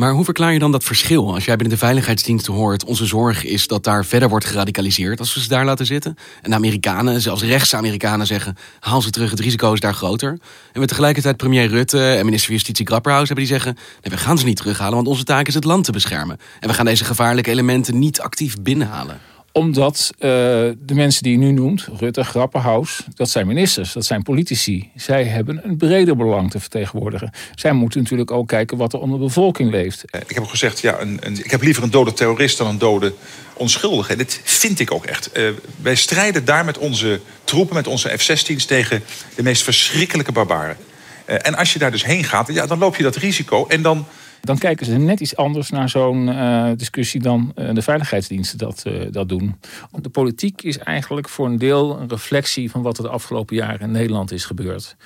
Maar 0.00 0.12
hoe 0.12 0.24
verklaar 0.24 0.52
je 0.52 0.58
dan 0.58 0.72
dat 0.72 0.84
verschil? 0.84 1.34
Als 1.34 1.44
jij 1.44 1.56
binnen 1.56 1.78
de 1.78 1.84
veiligheidsdiensten 1.84 2.52
hoort, 2.52 2.84
onze 2.84 3.06
zorg 3.06 3.44
is 3.44 3.66
dat 3.66 3.84
daar 3.84 4.04
verder 4.04 4.28
wordt 4.28 4.44
geradicaliseerd 4.44 5.18
als 5.18 5.34
we 5.34 5.40
ze 5.40 5.48
daar 5.48 5.64
laten 5.64 5.86
zitten. 5.86 6.16
En 6.42 6.50
de 6.50 6.56
Amerikanen, 6.56 7.20
zelfs 7.20 7.42
rechtse 7.42 7.76
Amerikanen 7.76 8.26
zeggen, 8.26 8.56
haal 8.78 9.02
ze 9.02 9.10
terug, 9.10 9.30
het 9.30 9.40
risico 9.40 9.72
is 9.72 9.80
daar 9.80 9.94
groter. 9.94 10.38
En 10.72 10.80
we 10.80 10.86
tegelijkertijd 10.86 11.36
premier 11.36 11.68
Rutte 11.68 11.98
en 11.98 12.24
minister 12.24 12.46
van 12.46 12.54
Justitie 12.54 12.86
Grapperhaus 12.86 13.26
hebben 13.28 13.44
die 13.44 13.54
zeggen, 13.54 13.74
nee, 13.74 14.12
we 14.12 14.18
gaan 14.18 14.38
ze 14.38 14.44
niet 14.44 14.56
terughalen, 14.56 14.94
want 14.94 15.06
onze 15.06 15.24
taak 15.24 15.48
is 15.48 15.54
het 15.54 15.64
land 15.64 15.84
te 15.84 15.92
beschermen. 15.92 16.38
En 16.60 16.68
we 16.68 16.74
gaan 16.74 16.84
deze 16.84 17.04
gevaarlijke 17.04 17.50
elementen 17.50 17.98
niet 17.98 18.20
actief 18.20 18.56
binnenhalen 18.62 19.20
omdat 19.52 20.10
uh, 20.14 20.20
de 20.20 20.94
mensen 20.94 21.22
die 21.22 21.32
je 21.32 21.38
nu 21.38 21.50
noemt, 21.50 21.88
Rutte, 21.98 22.24
Grappenhaus, 22.24 23.04
dat 23.14 23.30
zijn 23.30 23.46
ministers, 23.46 23.92
dat 23.92 24.04
zijn 24.04 24.22
politici. 24.22 24.90
Zij 24.96 25.24
hebben 25.24 25.60
een 25.64 25.76
breder 25.76 26.16
belang 26.16 26.50
te 26.50 26.60
vertegenwoordigen. 26.60 27.30
Zij 27.54 27.72
moeten 27.72 28.02
natuurlijk 28.02 28.30
ook 28.30 28.48
kijken 28.48 28.76
wat 28.76 28.92
er 28.92 29.00
onder 29.00 29.18
de 29.18 29.24
bevolking 29.24 29.70
leeft. 29.70 30.04
Ik 30.04 30.34
heb 30.34 30.42
ook 30.42 30.50
gezegd, 30.50 30.80
ja, 30.80 31.00
een, 31.00 31.20
ik 31.44 31.50
heb 31.50 31.62
liever 31.62 31.82
een 31.82 31.90
dode 31.90 32.12
terrorist 32.12 32.58
dan 32.58 32.66
een 32.66 32.78
dode 32.78 33.14
onschuldige. 33.54 34.12
En 34.12 34.18
dit 34.18 34.40
vind 34.44 34.80
ik 34.80 34.92
ook 34.92 35.06
echt. 35.06 35.30
Uh, 35.38 35.50
wij 35.82 35.94
strijden 35.94 36.44
daar 36.44 36.64
met 36.64 36.78
onze 36.78 37.20
troepen, 37.44 37.74
met 37.74 37.86
onze 37.86 38.08
F-16's 38.18 38.64
tegen 38.64 39.02
de 39.34 39.42
meest 39.42 39.62
verschrikkelijke 39.62 40.32
barbaren. 40.32 40.76
En 41.24 41.54
als 41.54 41.72
je 41.72 41.78
daar 41.78 41.90
dus 41.90 42.04
heen 42.04 42.24
gaat, 42.24 42.52
ja, 42.52 42.66
dan 42.66 42.78
loop 42.78 42.96
je 42.96 43.02
dat 43.02 43.16
risico 43.16 43.66
en 43.66 43.82
dan 43.82 44.06
dan 44.40 44.58
kijken 44.58 44.86
ze 44.86 44.96
net 44.96 45.20
iets 45.20 45.36
anders 45.36 45.70
naar 45.70 45.88
zo'n 45.88 46.26
uh, 46.28 46.70
discussie 46.76 47.20
dan 47.20 47.52
uh, 47.56 47.74
de 47.74 47.82
veiligheidsdiensten 47.82 48.58
dat, 48.58 48.82
uh, 48.86 49.06
dat 49.10 49.28
doen. 49.28 49.60
De 50.00 50.08
politiek 50.08 50.62
is 50.62 50.78
eigenlijk 50.78 51.28
voor 51.28 51.46
een 51.46 51.58
deel 51.58 52.00
een 52.00 52.08
reflectie 52.08 52.70
van 52.70 52.82
wat 52.82 52.96
er 52.96 53.02
de 53.02 53.08
afgelopen 53.08 53.56
jaren 53.56 53.80
in 53.80 53.90
Nederland 53.90 54.32
is 54.32 54.44
gebeurd. 54.44 54.96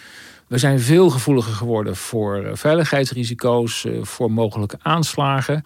We 0.46 0.58
zijn 0.58 0.80
veel 0.80 1.10
gevoeliger 1.10 1.52
geworden 1.52 1.96
voor 1.96 2.50
veiligheidsrisico's, 2.52 3.86
voor 4.00 4.32
mogelijke 4.32 4.78
aanslagen. 4.82 5.62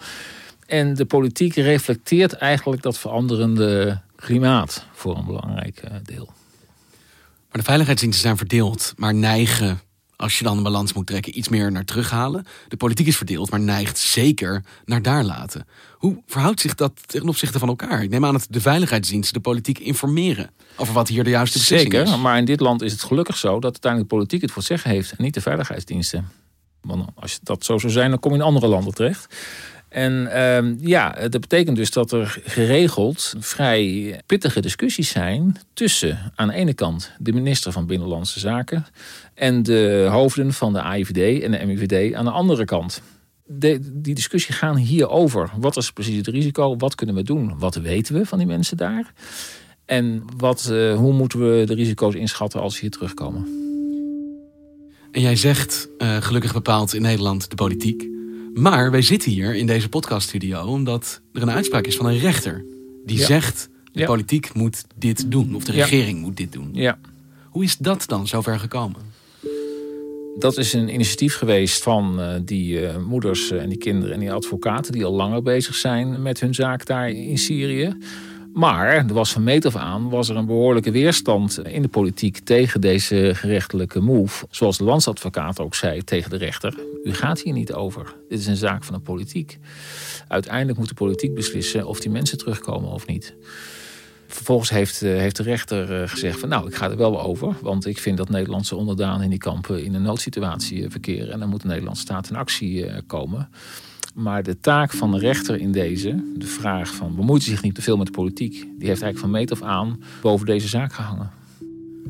En 0.66 0.94
de 0.94 1.04
politiek 1.04 1.54
reflecteert 1.54 2.32
eigenlijk 2.32 2.82
dat 2.82 2.98
veranderende 2.98 4.00
klimaat 4.16 4.86
voor 4.92 5.16
een 5.16 5.24
belangrijk 5.24 5.82
deel. 6.02 6.26
Maar 7.48 7.60
de 7.60 7.62
veiligheidsdiensten 7.62 8.22
zijn 8.22 8.36
verdeeld, 8.36 8.92
maar 8.96 9.14
neigen 9.14 9.80
als 10.18 10.38
je 10.38 10.44
dan 10.44 10.56
een 10.56 10.62
balans 10.62 10.92
moet 10.92 11.06
trekken, 11.06 11.38
iets 11.38 11.48
meer 11.48 11.72
naar 11.72 11.84
terughalen. 11.84 12.46
De 12.68 12.76
politiek 12.76 13.06
is 13.06 13.16
verdeeld, 13.16 13.50
maar 13.50 13.60
neigt 13.60 13.98
zeker 13.98 14.64
naar 14.84 15.02
daar 15.02 15.24
laten. 15.24 15.66
Hoe 15.92 16.22
verhoudt 16.26 16.60
zich 16.60 16.74
dat 16.74 16.92
ten 17.06 17.28
opzichte 17.28 17.58
van 17.58 17.68
elkaar? 17.68 18.02
Ik 18.02 18.10
neem 18.10 18.24
aan 18.24 18.32
dat 18.32 18.46
de 18.50 18.60
veiligheidsdiensten 18.60 19.34
de 19.34 19.40
politiek 19.40 19.78
informeren 19.78 20.50
over 20.76 20.94
wat 20.94 21.08
hier 21.08 21.24
de 21.24 21.30
juiste 21.30 21.58
beslissing 21.58 21.92
zeker, 21.92 22.06
is. 22.06 22.08
Zeker, 22.08 22.24
maar 22.24 22.38
in 22.38 22.44
dit 22.44 22.60
land 22.60 22.82
is 22.82 22.92
het 22.92 23.02
gelukkig 23.02 23.36
zo 23.36 23.54
dat 23.54 23.72
uiteindelijk 23.72 24.10
de 24.10 24.16
politiek 24.16 24.40
het 24.40 24.50
voor 24.50 24.62
het 24.62 24.70
zeggen 24.70 24.90
heeft 24.90 25.10
en 25.10 25.24
niet 25.24 25.34
de 25.34 25.40
veiligheidsdiensten. 25.40 26.28
Want 26.80 27.08
als 27.14 27.38
dat 27.42 27.64
zo 27.64 27.78
zou 27.78 27.92
zijn, 27.92 28.10
dan 28.10 28.18
kom 28.18 28.32
je 28.32 28.38
in 28.38 28.44
andere 28.44 28.66
landen 28.66 28.94
terecht. 28.94 29.36
En 29.88 30.12
uh, 30.12 30.88
ja, 30.88 31.10
dat 31.28 31.40
betekent 31.40 31.76
dus 31.76 31.90
dat 31.90 32.12
er 32.12 32.38
geregeld 32.44 33.34
vrij 33.38 34.20
pittige 34.26 34.60
discussies 34.60 35.08
zijn 35.08 35.56
tussen 35.72 36.32
aan 36.34 36.48
de 36.48 36.54
ene 36.54 36.74
kant 36.74 37.12
de 37.18 37.32
minister 37.32 37.72
van 37.72 37.86
Binnenlandse 37.86 38.40
Zaken 38.40 38.86
en 39.34 39.62
de 39.62 40.08
hoofden 40.10 40.52
van 40.52 40.72
de 40.72 40.82
AIVD 40.82 41.42
en 41.42 41.50
de 41.50 41.66
MIVD 41.66 42.14
aan 42.14 42.24
de 42.24 42.30
andere 42.30 42.64
kant. 42.64 43.02
Die 43.80 44.14
discussie 44.14 44.54
gaan 44.54 44.76
hierover. 44.76 45.50
Wat 45.56 45.76
is 45.76 45.92
precies 45.92 46.16
het 46.16 46.26
risico? 46.26 46.76
Wat 46.76 46.94
kunnen 46.94 47.14
we 47.14 47.22
doen? 47.22 47.58
Wat 47.58 47.74
weten 47.74 48.14
we 48.14 48.26
van 48.26 48.38
die 48.38 48.46
mensen 48.46 48.76
daar? 48.76 49.12
En 49.84 50.22
wat, 50.36 50.68
uh, 50.72 50.94
hoe 50.94 51.12
moeten 51.12 51.38
we 51.38 51.64
de 51.66 51.74
risico's 51.74 52.14
inschatten 52.14 52.60
als 52.60 52.74
ze 52.74 52.80
hier 52.80 52.90
terugkomen? 52.90 53.46
En 55.12 55.20
jij 55.20 55.36
zegt, 55.36 55.88
uh, 55.98 56.16
gelukkig 56.16 56.52
bepaald 56.52 56.94
in 56.94 57.02
Nederland 57.02 57.50
de 57.50 57.56
politiek. 57.56 58.17
Maar 58.54 58.90
wij 58.90 59.02
zitten 59.02 59.30
hier 59.30 59.54
in 59.54 59.66
deze 59.66 59.88
podcaststudio 59.88 60.62
omdat 60.64 61.20
er 61.32 61.42
een 61.42 61.50
uitspraak 61.50 61.86
is 61.86 61.96
van 61.96 62.06
een 62.06 62.18
rechter. 62.18 62.64
Die 63.06 63.18
ja. 63.18 63.24
zegt, 63.24 63.68
de 63.92 64.00
ja. 64.00 64.06
politiek 64.06 64.54
moet 64.54 64.84
dit 64.94 65.30
doen. 65.30 65.54
Of 65.54 65.64
de 65.64 65.72
regering 65.72 66.20
moet 66.20 66.36
dit 66.36 66.52
doen. 66.52 66.70
Ja. 66.72 66.98
Hoe 67.48 67.64
is 67.64 67.76
dat 67.76 68.04
dan 68.06 68.26
zover 68.26 68.58
gekomen? 68.58 69.00
Dat 70.38 70.56
is 70.56 70.72
een 70.72 70.94
initiatief 70.94 71.34
geweest 71.34 71.82
van 71.82 72.20
uh, 72.20 72.34
die 72.42 72.80
uh, 72.80 72.96
moeders 72.96 73.50
en 73.50 73.68
die 73.68 73.78
kinderen 73.78 74.14
en 74.14 74.20
die 74.20 74.32
advocaten... 74.32 74.92
die 74.92 75.04
al 75.04 75.12
langer 75.12 75.42
bezig 75.42 75.74
zijn 75.74 76.22
met 76.22 76.40
hun 76.40 76.54
zaak 76.54 76.86
daar 76.86 77.10
in 77.10 77.38
Syrië. 77.38 77.96
Maar 78.52 78.86
er 78.86 79.12
was 79.12 79.32
van 79.32 79.42
meet 79.42 79.66
af 79.66 79.76
aan 79.76 80.10
was 80.10 80.28
er 80.28 80.36
een 80.36 80.46
behoorlijke 80.46 80.90
weerstand 80.90 81.58
in 81.66 81.82
de 81.82 81.88
politiek 81.88 82.38
tegen 82.38 82.80
deze 82.80 83.30
gerechtelijke 83.34 84.00
move. 84.00 84.46
Zoals 84.50 84.78
de 84.78 84.84
landsadvocaat 84.84 85.60
ook 85.60 85.74
zei 85.74 86.04
tegen 86.04 86.30
de 86.30 86.36
rechter. 86.36 86.78
U 87.04 87.14
gaat 87.14 87.40
hier 87.40 87.52
niet 87.52 87.72
over. 87.72 88.14
Dit 88.28 88.38
is 88.38 88.46
een 88.46 88.56
zaak 88.56 88.84
van 88.84 88.94
de 88.94 89.00
politiek. 89.00 89.58
Uiteindelijk 90.28 90.78
moet 90.78 90.88
de 90.88 90.94
politiek 90.94 91.34
beslissen 91.34 91.86
of 91.86 92.00
die 92.00 92.10
mensen 92.10 92.38
terugkomen 92.38 92.90
of 92.90 93.06
niet. 93.06 93.34
Vervolgens 94.26 94.70
heeft, 94.70 95.00
heeft 95.00 95.36
de 95.36 95.42
rechter 95.42 96.08
gezegd 96.08 96.40
van 96.40 96.48
nou, 96.48 96.66
ik 96.66 96.74
ga 96.74 96.90
er 96.90 96.96
wel 96.96 97.20
over. 97.20 97.56
Want 97.60 97.86
ik 97.86 97.98
vind 97.98 98.16
dat 98.16 98.28
Nederlandse 98.28 98.76
onderdanen 98.76 99.24
in 99.24 99.30
die 99.30 99.38
kampen 99.38 99.84
in 99.84 99.94
een 99.94 100.02
noodsituatie 100.02 100.90
verkeren. 100.90 101.32
En 101.32 101.38
dan 101.38 101.48
moet 101.48 101.62
de 101.62 101.68
Nederlandse 101.68 102.02
staat 102.02 102.30
in 102.30 102.36
actie 102.36 103.02
komen. 103.06 103.48
Maar 104.18 104.42
de 104.42 104.60
taak 104.60 104.92
van 104.92 105.10
de 105.10 105.18
rechter 105.18 105.60
in 105.60 105.72
deze, 105.72 106.22
de 106.36 106.46
vraag 106.46 106.94
van 106.94 107.16
bemoeit 107.16 107.42
zich 107.42 107.62
niet 107.62 107.74
te 107.74 107.82
veel 107.82 107.96
met 107.96 108.06
de 108.06 108.12
politiek, 108.12 108.52
die 108.52 108.88
heeft 108.88 109.02
eigenlijk 109.02 109.18
van 109.18 109.30
meet 109.30 109.52
af 109.52 109.62
aan 109.62 110.00
boven 110.22 110.46
deze 110.46 110.68
zaak 110.68 110.92
gehangen. 110.92 111.30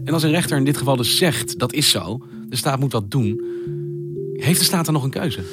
En 0.05 0.13
als 0.13 0.23
een 0.23 0.31
rechter 0.31 0.57
in 0.57 0.65
dit 0.65 0.77
geval 0.77 0.97
dus 0.97 1.17
zegt 1.17 1.59
dat 1.59 1.73
is 1.73 1.91
zo, 1.91 2.27
de 2.49 2.57
staat 2.57 2.81
moet 2.81 2.93
wat 2.93 3.11
doen, 3.11 3.41
heeft 4.33 4.59
de 4.59 4.65
staat 4.65 4.85
dan 4.85 4.95
nog 4.95 5.05
een 5.05 5.11
keuze? 5.11 5.45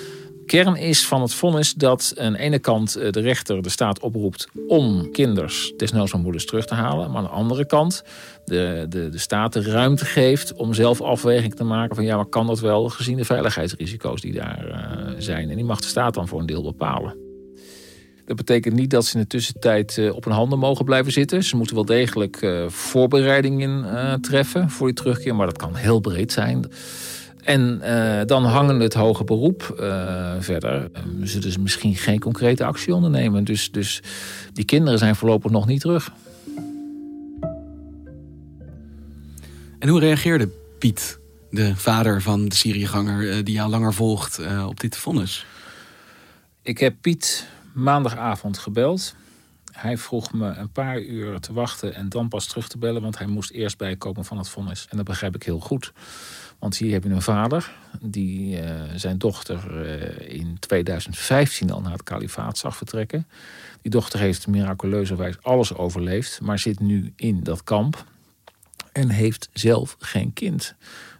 Kern 0.46 0.75
is 0.75 1.08
van 1.08 1.22
het 1.22 1.34
vonnis 1.34 1.74
dat 1.74 2.14
aan 2.18 2.32
de 2.32 2.40
ene 2.40 2.60
kant 2.60 2.94
de 2.94 3.20
rechter 3.20 3.62
de 3.62 3.70
staat 3.70 4.00
oproept 4.00 4.48
om 4.68 5.12
kinders, 5.12 5.74
desnoods 5.78 6.12
van 6.12 6.22
moeders, 6.22 6.46
terug 6.46 6.66
te 6.66 6.74
halen. 6.74 7.12
Maar 7.12 7.18
aan 7.18 7.24
de 7.24 7.30
andere 7.30 7.66
kant 7.66 8.04
de, 8.46 8.86
de, 8.90 9.10
de 9.10 9.18
staat 9.18 9.54
de 9.54 9.62
ruimte 9.62 10.06
geeft 10.06 10.54
om 10.54 10.74
zelf 10.74 11.02
afweging 11.02 11.56
te 11.56 11.64
maken 11.64 11.96
van 11.96 12.06
ja, 12.06 12.16
maar 12.16 12.25
kan 12.25 12.48
dat 12.48 12.60
wel 12.60 12.90
gezien 12.90 13.18
de 13.18 13.25
veiligheidsrisico's 13.25 14.22
die 14.22 14.34
daar 14.34 14.68
uh, 14.68 15.16
zijn. 15.18 15.50
En 15.50 15.56
die 15.56 15.66
mag 15.66 15.82
de 15.82 15.88
staat 15.88 16.14
dan 16.14 16.28
voor 16.28 16.40
een 16.40 16.46
deel 16.46 16.64
bepalen. 16.64 17.16
Dat 18.25 18.36
betekent 18.36 18.75
niet 18.75 18.90
dat 18.90 19.06
ze 19.06 19.16
in 19.16 19.22
de 19.22 19.28
tussentijd 19.28 19.98
uh, 19.98 20.16
op 20.16 20.24
hun 20.24 20.34
handen 20.34 20.60
mogen 20.60 20.86
blijven 20.86 21.12
zitten. 21.12 21.44
Ze 21.44 21.56
moeten 21.56 21.75
wel 21.75 21.86
degelijk 21.86 22.48
voorbereidingen 22.68 24.22
treffen 24.22 24.70
voor 24.70 24.88
die 24.88 24.96
terugkeer, 24.96 25.36
maar 25.36 25.46
dat 25.46 25.58
kan 25.58 25.75
heel 25.75 26.00
breed 26.00 26.32
zijn. 26.32 26.66
En 27.46 27.82
uh, 27.84 28.22
dan 28.25 28.46
hangen 28.46 28.80
het 28.80 28.94
hoge 28.94 29.24
beroep 29.24 29.75
uh, 29.80 30.34
verder. 30.40 30.92
Ze 31.24 31.60
misschien 31.60 31.96
geen 31.96 32.20
concrete 32.20 32.66
actie 32.66 32.96
ondernemen. 32.96 33.44
Dus, 33.44 33.72
dus 33.72 34.02
die 34.54 34.66
kinderen 34.66 35.00
zijn 35.00 35.16
voorlopig 35.16 35.52
nog 35.52 35.66
niet 35.66 35.82
terug. 35.82 36.12
En 39.80 39.90
hoe 39.90 40.00
reageerde 40.00 40.50
Piet, 40.80 41.20
de 41.50 41.75
vader 41.75 42.22
van 42.22 42.50
de 42.50 42.56
Syriëganger... 42.56 43.44
die 43.44 43.56
jou 43.56 43.70
langer 43.70 43.94
volgt, 43.94 44.42
op 44.68 44.80
dit 44.80 44.98
vonnis? 44.98 45.46
Ik 46.62 46.78
heb 46.78 46.96
Piet 47.02 47.48
maandagavond 47.74 48.58
gebeld. 48.58 49.16
Hij 49.72 49.98
vroeg 49.98 50.34
me 50.34 50.48
een 50.48 50.72
paar 50.72 51.02
uur 51.02 51.40
te 51.40 51.54
wachten 51.54 51.96
en 51.96 52.10
dan 52.10 52.28
pas 52.28 52.48
terug 52.48 52.68
te 52.68 52.78
bellen... 52.78 53.02
want 53.02 53.18
hij 53.18 53.28
moest 53.28 53.52
eerst 53.52 53.78
bijkomen 53.78 54.25
van 54.25 54.38
het 54.38 54.50
vonnis. 54.50 54.88
En 54.90 54.98
dat 54.98 55.06
begrijp 55.06 55.36
ik 55.36 55.44
heel 55.44 55.60
goed. 55.60 55.94
Want 56.65 56.77
hier 56.77 56.91
heb 56.91 57.03
je 57.03 57.10
een 57.10 57.22
vader 57.22 57.72
die 58.01 58.62
uh, 58.62 58.69
zijn 58.95 59.17
dochter 59.17 59.86
uh, 59.86 60.39
in 60.39 60.57
2015 60.60 61.72
al 61.72 61.81
naar 61.81 61.91
het 61.91 62.03
kalifaat 62.03 62.57
zag 62.57 62.77
vertrekken. 62.77 63.27
Die 63.81 63.91
dochter 63.91 64.19
heeft 64.19 64.48
miraculeuzewijs 64.48 65.36
alles 65.41 65.75
overleefd, 65.75 66.41
maar 66.41 66.60
zit 66.60 66.79
nu 66.79 67.13
in 67.15 67.43
dat 67.43 67.63
kamp 67.63 68.05
en 68.91 69.10
heeft 69.10 69.50
zelf 69.53 69.95
geen 70.00 70.34
kind. 70.34 70.75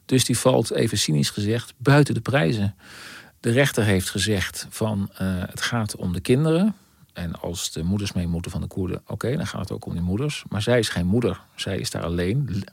Dus 0.05 0.25
die 0.25 0.37
valt, 0.37 0.71
even 0.71 0.97
cynisch 0.97 1.29
gezegd, 1.29 1.73
buiten 1.77 2.13
de 2.13 2.21
prijzen. 2.21 2.75
De 3.39 3.51
rechter 3.51 3.83
heeft 3.83 4.09
gezegd 4.09 4.67
van 4.69 5.09
uh, 5.11 5.17
het 5.45 5.61
gaat 5.61 5.95
om 5.95 6.13
de 6.13 6.21
kinderen. 6.21 6.75
En 7.15 7.41
als 7.41 7.72
de 7.72 7.84
moeders 7.84 8.13
mee 8.13 8.27
moeten 8.27 8.51
van 8.51 8.62
de 8.62 8.67
Koerden, 8.67 9.01
oké, 9.07 9.36
dan 9.36 9.48
gaat 9.48 9.60
het 9.60 9.72
ook 9.72 9.86
om 9.86 9.93
die 9.93 10.01
moeders. 10.01 10.43
Maar 10.50 10.62
zij 10.62 10.79
is 10.79 10.89
geen 10.89 11.05
moeder, 11.05 11.41
zij 11.55 11.77
is 11.77 11.89
daar 11.89 12.03
alleen. 12.03 12.63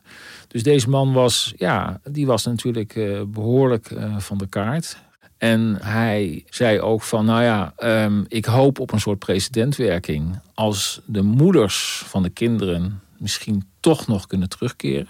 Dus 0.49 0.63
deze 0.63 0.89
man 0.89 1.13
was, 1.13 1.53
ja, 1.57 2.01
die 2.05 2.27
was 2.27 2.45
natuurlijk 2.45 2.95
uh, 2.95 3.23
behoorlijk 3.27 3.91
uh, 3.91 4.19
van 4.19 4.39
de 4.39 4.47
kaart. 4.47 4.99
En 5.39 5.79
hij 5.81 6.45
zei 6.51 6.81
ook 6.81 7.03
van, 7.03 7.25
nou 7.25 7.43
ja, 7.43 7.75
um, 8.05 8.25
ik 8.29 8.45
hoop 8.45 8.79
op 8.79 8.93
een 8.93 9.01
soort 9.01 9.19
precedentwerking. 9.19 10.39
Als 10.55 11.01
de 11.07 11.23
moeders 11.23 12.03
van 12.07 12.23
de 12.23 12.31
kinderen 12.31 13.01
misschien 13.19 13.69
toch 13.81 14.07
nog 14.07 14.27
kunnen 14.27 14.49
terugkeren 14.49 15.09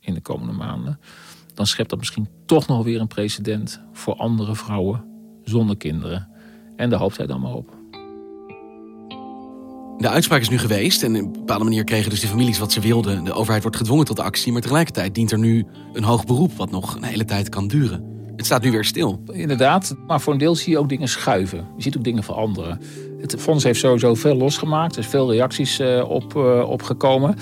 in 0.00 0.14
de 0.14 0.20
komende 0.20 0.52
maanden, 0.52 1.00
dan 1.54 1.66
schept 1.66 1.90
dat 1.90 1.98
misschien 1.98 2.28
toch 2.46 2.66
nog 2.66 2.84
weer 2.84 3.00
een 3.00 3.06
precedent 3.06 3.80
voor 3.92 4.14
andere 4.14 4.56
vrouwen 4.56 5.04
zonder 5.44 5.76
kinderen. 5.76 6.28
En 6.76 6.90
daar 6.90 6.98
hoopt 6.98 7.16
hij 7.16 7.26
dan 7.26 7.40
maar 7.40 7.54
op. 7.54 7.80
De 9.98 10.08
uitspraak 10.08 10.40
is 10.40 10.48
nu 10.48 10.58
geweest 10.58 11.02
en 11.02 11.16
op 11.16 11.22
een 11.22 11.32
bepaalde 11.32 11.64
manier 11.64 11.84
kregen 11.84 12.10
dus 12.10 12.20
de 12.20 12.26
families 12.26 12.58
wat 12.58 12.72
ze 12.72 12.80
wilden. 12.80 13.24
De 13.24 13.32
overheid 13.32 13.62
wordt 13.62 13.76
gedwongen 13.76 14.04
tot 14.04 14.20
actie, 14.20 14.52
maar 14.52 14.60
tegelijkertijd 14.60 15.14
dient 15.14 15.32
er 15.32 15.38
nu 15.38 15.66
een 15.92 16.04
hoog 16.04 16.24
beroep 16.24 16.52
wat 16.56 16.70
nog 16.70 16.94
een 16.94 17.02
hele 17.02 17.24
tijd 17.24 17.48
kan 17.48 17.68
duren. 17.68 18.12
Het 18.36 18.46
staat 18.46 18.62
nu 18.62 18.70
weer 18.70 18.84
stil. 18.84 19.22
Inderdaad, 19.32 19.94
maar 20.06 20.20
voor 20.20 20.32
een 20.32 20.38
deel 20.38 20.54
zie 20.54 20.72
je 20.72 20.78
ook 20.78 20.88
dingen 20.88 21.08
schuiven. 21.08 21.66
Je 21.76 21.82
ziet 21.82 21.96
ook 21.96 22.04
dingen 22.04 22.22
veranderen. 22.22 22.80
Het 23.20 23.36
fonds 23.38 23.64
heeft 23.64 23.78
sowieso 23.78 24.14
veel 24.14 24.36
losgemaakt. 24.36 24.96
Er 24.96 25.02
zijn 25.02 25.14
veel 25.14 25.32
reacties 25.32 25.80
uh, 25.80 26.10
op, 26.10 26.34
uh, 26.36 26.68
opgekomen. 26.68 27.36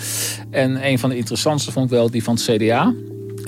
En 0.51 0.87
een 0.87 0.99
van 0.99 1.11
de 1.11 1.17
interessantste 1.17 1.73
vond 1.73 1.85
ik 1.85 1.91
wel 1.91 2.11
die 2.11 2.23
van 2.23 2.35
het 2.35 2.43
CDA 2.43 2.95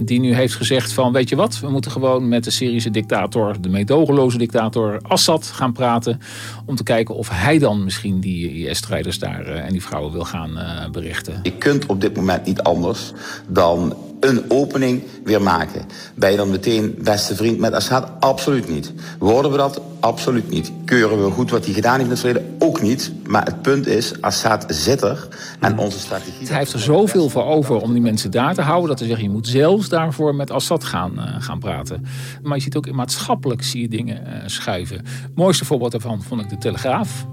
die 0.03 0.21
nu 0.21 0.35
heeft 0.35 0.55
gezegd 0.55 0.93
van 0.93 1.13
weet 1.13 1.29
je 1.29 1.37
wat, 1.37 1.61
we 1.61 1.71
moeten 1.71 1.91
gewoon 1.91 2.29
met 2.29 2.45
de 2.45 2.51
Syrische 2.51 2.91
dictator, 2.91 3.61
de 3.61 3.69
meedogenloze 3.69 4.39
dictator 4.39 4.99
Assad 5.03 5.47
gaan 5.47 5.73
praten. 5.73 6.21
Om 6.67 6.75
te 6.75 6.83
kijken 6.83 7.15
of 7.15 7.29
hij 7.29 7.59
dan 7.59 7.85
misschien 7.85 8.21
die 8.21 8.69
IS-strijders 8.69 9.19
daar 9.19 9.47
uh, 9.47 9.65
en 9.65 9.73
die 9.73 9.83
vrouwen 9.83 10.13
wil 10.13 10.25
gaan 10.25 10.51
uh, 10.51 10.91
berichten. 10.91 11.41
Je 11.43 11.53
kunt 11.53 11.87
op 11.87 12.01
dit 12.01 12.17
moment 12.17 12.47
niet 12.47 12.63
anders 12.63 13.13
dan 13.49 13.97
een 14.23 14.45
opening 14.49 15.03
weer 15.25 15.43
maken. 15.43 15.83
Ben 16.15 16.31
je 16.31 16.37
dan 16.37 16.51
meteen 16.51 16.99
beste 16.99 17.37
vriend 17.37 17.59
met 17.59 17.73
Assad? 17.73 18.09
Absoluut 18.21 18.69
niet. 18.69 18.93
Worden 19.19 19.51
we 19.51 19.57
dat? 19.57 19.81
Absoluut 20.01 20.51
niet. 20.51 20.73
Keuren 20.85 21.25
we 21.25 21.31
goed 21.31 21.51
wat 21.51 21.65
hij 21.65 21.75
gedaan 21.75 21.93
heeft 21.93 22.05
in 22.05 22.11
het 22.11 22.21
verleden? 22.21 22.57
Ook 22.59 22.83
niet. 22.83 23.13
Maar 23.27 23.45
het 23.45 23.63
punt 23.63 23.87
is, 23.87 24.21
Assad 24.21 24.65
zit 24.69 25.03
er. 25.03 25.29
En 25.61 25.79
onze 25.79 25.99
strategie... 25.99 26.47
Hij 26.47 26.59
heeft 26.59 26.73
er 26.73 26.81
zoveel 26.81 27.29
voor 27.29 27.45
over 27.45 27.77
om 27.77 27.93
die 27.93 28.03
mensen 28.03 28.31
daar 28.31 28.55
te 28.55 28.63
houden... 28.63 28.89
dat 28.89 28.99
hij 28.99 29.09
zegt, 29.09 29.21
je 29.21 29.31
moet 29.31 29.47
zelfs 29.47 29.89
daarvoor 29.89 30.35
met 30.35 30.51
Assad 30.51 30.85
gaan, 30.85 31.13
uh, 31.17 31.25
gaan 31.39 31.59
praten. 31.59 32.05
Maar 32.43 32.57
je 32.57 32.63
ziet 32.63 32.77
ook 32.77 32.93
maatschappelijk 32.93 33.63
zie 33.63 33.81
je 33.81 33.89
dingen 33.89 34.23
uh, 34.27 34.33
schuiven. 34.47 34.97
Het 34.97 35.35
mooiste 35.35 35.65
voorbeeld 35.65 35.93
daarvan 35.93 36.23
vond 36.23 36.41
ik 36.41 36.49
de 36.49 36.59
Telegraaf 36.59 37.27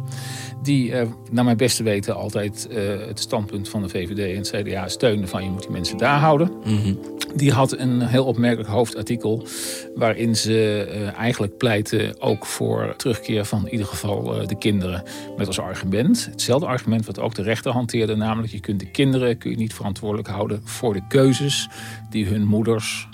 die 0.62 0.90
uh, 0.90 1.02
naar 1.32 1.44
mijn 1.44 1.58
beste 1.58 1.84
weten 1.84 2.16
altijd 2.16 2.68
uh, 2.72 2.78
het 3.08 3.20
standpunt 3.20 3.70
van 3.70 3.82
de 3.82 3.90
VVD 3.90 4.20
en 4.20 4.60
het 4.60 4.68
CDA 4.68 4.88
steunen 4.88 5.28
van 5.28 5.44
je 5.44 5.50
moet 5.50 5.62
die 5.62 5.72
mensen 5.72 5.98
daar 5.98 6.20
houden. 6.20 6.52
Mm 6.64 6.78
-hmm. 6.78 7.00
Die 7.36 7.52
had 7.52 7.78
een 7.78 8.02
heel 8.02 8.26
opmerkelijk 8.26 8.70
hoofdartikel 8.70 9.48
waarin 9.96 10.36
ze 10.36 10.88
uh, 10.94 11.18
eigenlijk 11.18 11.58
pleiten 11.58 12.22
ook 12.22 12.46
voor 12.46 12.94
terugkeer 12.98 13.46
van 13.46 13.66
in 13.66 13.72
ieder 13.72 13.88
geval 13.88 14.48
de 14.48 14.58
kinderen 14.58 15.04
met 15.38 15.48
als 15.48 15.60
argument. 15.60 16.28
Hetzelfde 16.32 16.68
argument 16.68 17.06
wat 17.06 17.20
ook 17.20 17.36
de 17.36 17.42
rechter 17.42 17.72
hanteerde, 17.72 18.16
namelijk 18.16 18.52
je 18.52 18.60
kunt 18.60 18.80
de 18.80 18.92
kinderen 18.92 19.38
kun 19.38 19.52
je 19.52 19.58
niet 19.58 19.74
verantwoordelijk 19.74 20.28
houden 20.28 20.62
voor 20.64 20.94
de 20.94 21.08
keuzes 21.08 21.70
die 22.10 22.26
hun 22.26 22.46
moeders 22.46 23.08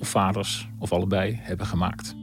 of 0.00 0.08
vaders 0.08 0.68
of 0.78 0.92
allebei 0.92 1.38
hebben 1.40 1.66
gemaakt. 1.66 2.14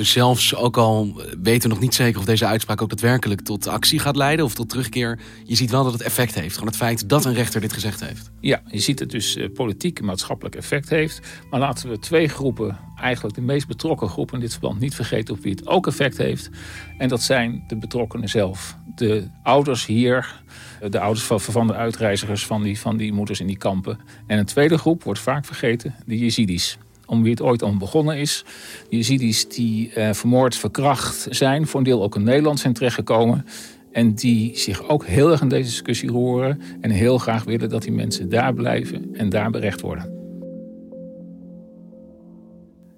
Dus 0.00 0.12
zelfs 0.12 0.54
ook 0.54 0.76
al 0.76 1.22
weten 1.42 1.68
we 1.68 1.74
nog 1.74 1.80
niet 1.80 1.94
zeker 1.94 2.18
of 2.18 2.24
deze 2.24 2.46
uitspraak 2.46 2.82
ook 2.82 2.88
daadwerkelijk 2.88 3.40
tot 3.40 3.66
actie 3.66 3.98
gaat 3.98 4.16
leiden 4.16 4.44
of 4.44 4.54
tot 4.54 4.68
terugkeer, 4.68 5.18
je 5.44 5.54
ziet 5.54 5.70
wel 5.70 5.84
dat 5.84 5.92
het 5.92 6.02
effect 6.02 6.34
heeft. 6.34 6.54
Gewoon 6.54 6.68
het 6.68 6.76
feit 6.76 7.08
dat 7.08 7.24
een 7.24 7.34
rechter 7.34 7.60
dit 7.60 7.72
gezegd 7.72 8.00
heeft. 8.00 8.30
Ja, 8.40 8.62
je 8.66 8.78
ziet 8.78 8.98
het 8.98 9.10
dus 9.10 9.38
politiek 9.54 9.98
en 9.98 10.04
maatschappelijk 10.04 10.54
effect 10.54 10.88
heeft. 10.88 11.20
Maar 11.50 11.60
laten 11.60 11.88
we 11.88 11.98
twee 11.98 12.28
groepen, 12.28 12.78
eigenlijk 13.00 13.34
de 13.34 13.40
meest 13.40 13.66
betrokken 13.66 14.08
groepen 14.08 14.34
in 14.34 14.40
dit 14.40 14.50
verband, 14.50 14.80
niet 14.80 14.94
vergeten 14.94 15.34
op 15.34 15.42
wie 15.42 15.52
het 15.52 15.66
ook 15.66 15.86
effect 15.86 16.16
heeft. 16.16 16.50
En 16.98 17.08
dat 17.08 17.22
zijn 17.22 17.64
de 17.68 17.76
betrokkenen 17.76 18.28
zelf. 18.28 18.76
De 18.94 19.28
ouders 19.42 19.86
hier, 19.86 20.42
de 20.90 21.00
ouders 21.00 21.26
van, 21.26 21.40
van 21.40 21.66
de 21.66 21.74
uitreizigers 21.74 22.46
van 22.46 22.62
die, 22.62 22.78
van 22.78 22.96
die 22.96 23.12
moeders 23.12 23.40
in 23.40 23.46
die 23.46 23.58
kampen. 23.58 23.98
En 24.26 24.38
een 24.38 24.44
tweede 24.44 24.78
groep 24.78 25.02
wordt 25.02 25.20
vaak 25.20 25.44
vergeten, 25.44 25.94
de 26.06 26.18
Jezidis 26.18 26.78
om 27.10 27.22
wie 27.22 27.30
het 27.30 27.42
ooit 27.42 27.62
al 27.62 27.76
begonnen 27.76 28.16
is. 28.16 28.44
De 28.88 28.96
Yazidis 28.96 29.48
die 29.48 29.92
uh, 29.96 30.12
vermoord, 30.12 30.56
verkracht 30.56 31.26
zijn, 31.30 31.66
voor 31.66 31.80
een 31.80 31.86
deel 31.86 32.02
ook 32.02 32.16
in 32.16 32.22
Nederland 32.22 32.60
zijn 32.60 32.72
terechtgekomen. 32.72 33.46
En 33.92 34.14
die 34.14 34.58
zich 34.58 34.88
ook 34.88 35.06
heel 35.06 35.30
erg 35.30 35.40
in 35.40 35.48
deze 35.48 35.70
discussie 35.70 36.10
roeren. 36.10 36.60
En 36.80 36.90
heel 36.90 37.18
graag 37.18 37.44
willen 37.44 37.68
dat 37.68 37.82
die 37.82 37.92
mensen 37.92 38.28
daar 38.28 38.54
blijven 38.54 39.08
en 39.12 39.28
daar 39.28 39.50
berecht 39.50 39.80
worden. 39.80 40.18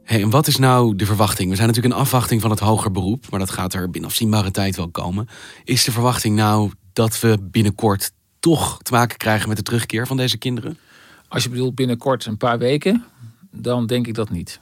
Hey, 0.02 0.22
en 0.22 0.30
wat 0.30 0.46
is 0.46 0.56
nou 0.56 0.96
de 0.96 1.06
verwachting? 1.06 1.50
We 1.50 1.56
zijn 1.56 1.68
natuurlijk 1.68 1.94
in 1.94 2.00
afwachting 2.00 2.40
van 2.40 2.50
het 2.50 2.60
hoger 2.60 2.90
beroep, 2.90 3.30
maar 3.30 3.38
dat 3.38 3.50
gaat 3.50 3.74
er 3.74 3.90
binnen 3.90 4.10
afzienbare 4.10 4.50
tijd 4.50 4.76
wel 4.76 4.88
komen. 4.88 5.28
Is 5.64 5.84
de 5.84 5.92
verwachting 5.92 6.36
nou 6.36 6.70
dat 6.92 7.20
we 7.20 7.38
binnenkort 7.42 8.12
toch 8.40 8.82
te 8.82 8.92
maken 8.92 9.16
krijgen 9.16 9.48
met 9.48 9.56
de 9.56 9.62
terugkeer 9.62 10.06
van 10.06 10.16
deze 10.16 10.38
kinderen? 10.38 10.78
Als 11.28 11.42
je 11.42 11.48
bedoelt 11.48 11.74
binnenkort 11.74 12.24
een 12.24 12.36
paar 12.36 12.58
weken, 12.58 13.04
dan 13.52 13.86
denk 13.86 14.06
ik 14.06 14.14
dat 14.14 14.30
niet. 14.30 14.60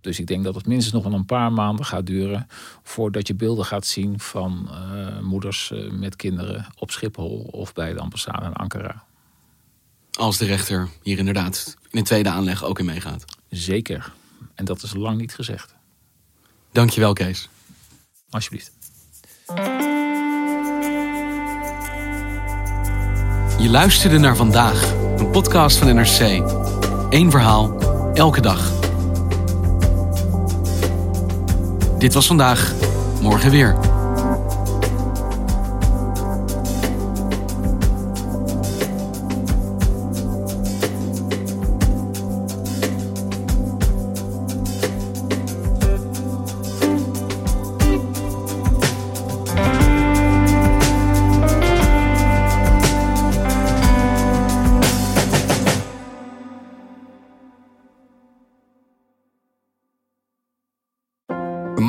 Dus 0.00 0.18
ik 0.18 0.26
denk 0.26 0.44
dat 0.44 0.54
het 0.54 0.66
minstens 0.66 0.94
nog 0.94 1.04
wel 1.04 1.12
een 1.12 1.26
paar 1.26 1.52
maanden 1.52 1.84
gaat 1.84 2.06
duren 2.06 2.46
voordat 2.82 3.26
je 3.26 3.34
beelden 3.34 3.64
gaat 3.64 3.86
zien 3.86 4.20
van 4.20 4.70
uh, 4.70 5.20
moeders 5.20 5.70
uh, 5.74 5.90
met 5.90 6.16
kinderen 6.16 6.66
op 6.78 6.90
Schiphol 6.90 7.48
of 7.50 7.72
bij 7.72 7.92
de 7.92 8.00
ambassade 8.00 8.46
in 8.46 8.52
Ankara. 8.52 9.04
Als 10.12 10.38
de 10.38 10.44
rechter 10.44 10.88
hier 11.02 11.18
inderdaad 11.18 11.76
in 11.90 11.98
een 11.98 12.04
tweede 12.04 12.28
aanleg 12.28 12.64
ook 12.64 12.78
in 12.78 12.84
meegaat. 12.84 13.24
Zeker. 13.48 14.12
En 14.54 14.64
dat 14.64 14.82
is 14.82 14.94
lang 14.94 15.18
niet 15.18 15.34
gezegd. 15.34 15.74
Dankjewel, 16.72 17.12
Kees. 17.12 17.48
Alsjeblieft. 18.30 18.72
Je 23.58 23.68
luisterde 23.70 24.18
naar 24.18 24.36
vandaag, 24.36 24.92
een 25.18 25.30
podcast 25.30 25.76
van 25.76 25.94
NRC. 25.94 26.20
Eén 27.10 27.30
verhaal 27.30 27.93
elke 28.14 28.40
dag. 28.40 28.72
Dit 31.98 32.14
was 32.14 32.26
vandaag, 32.26 32.72
morgen 33.20 33.50
weer. 33.50 33.93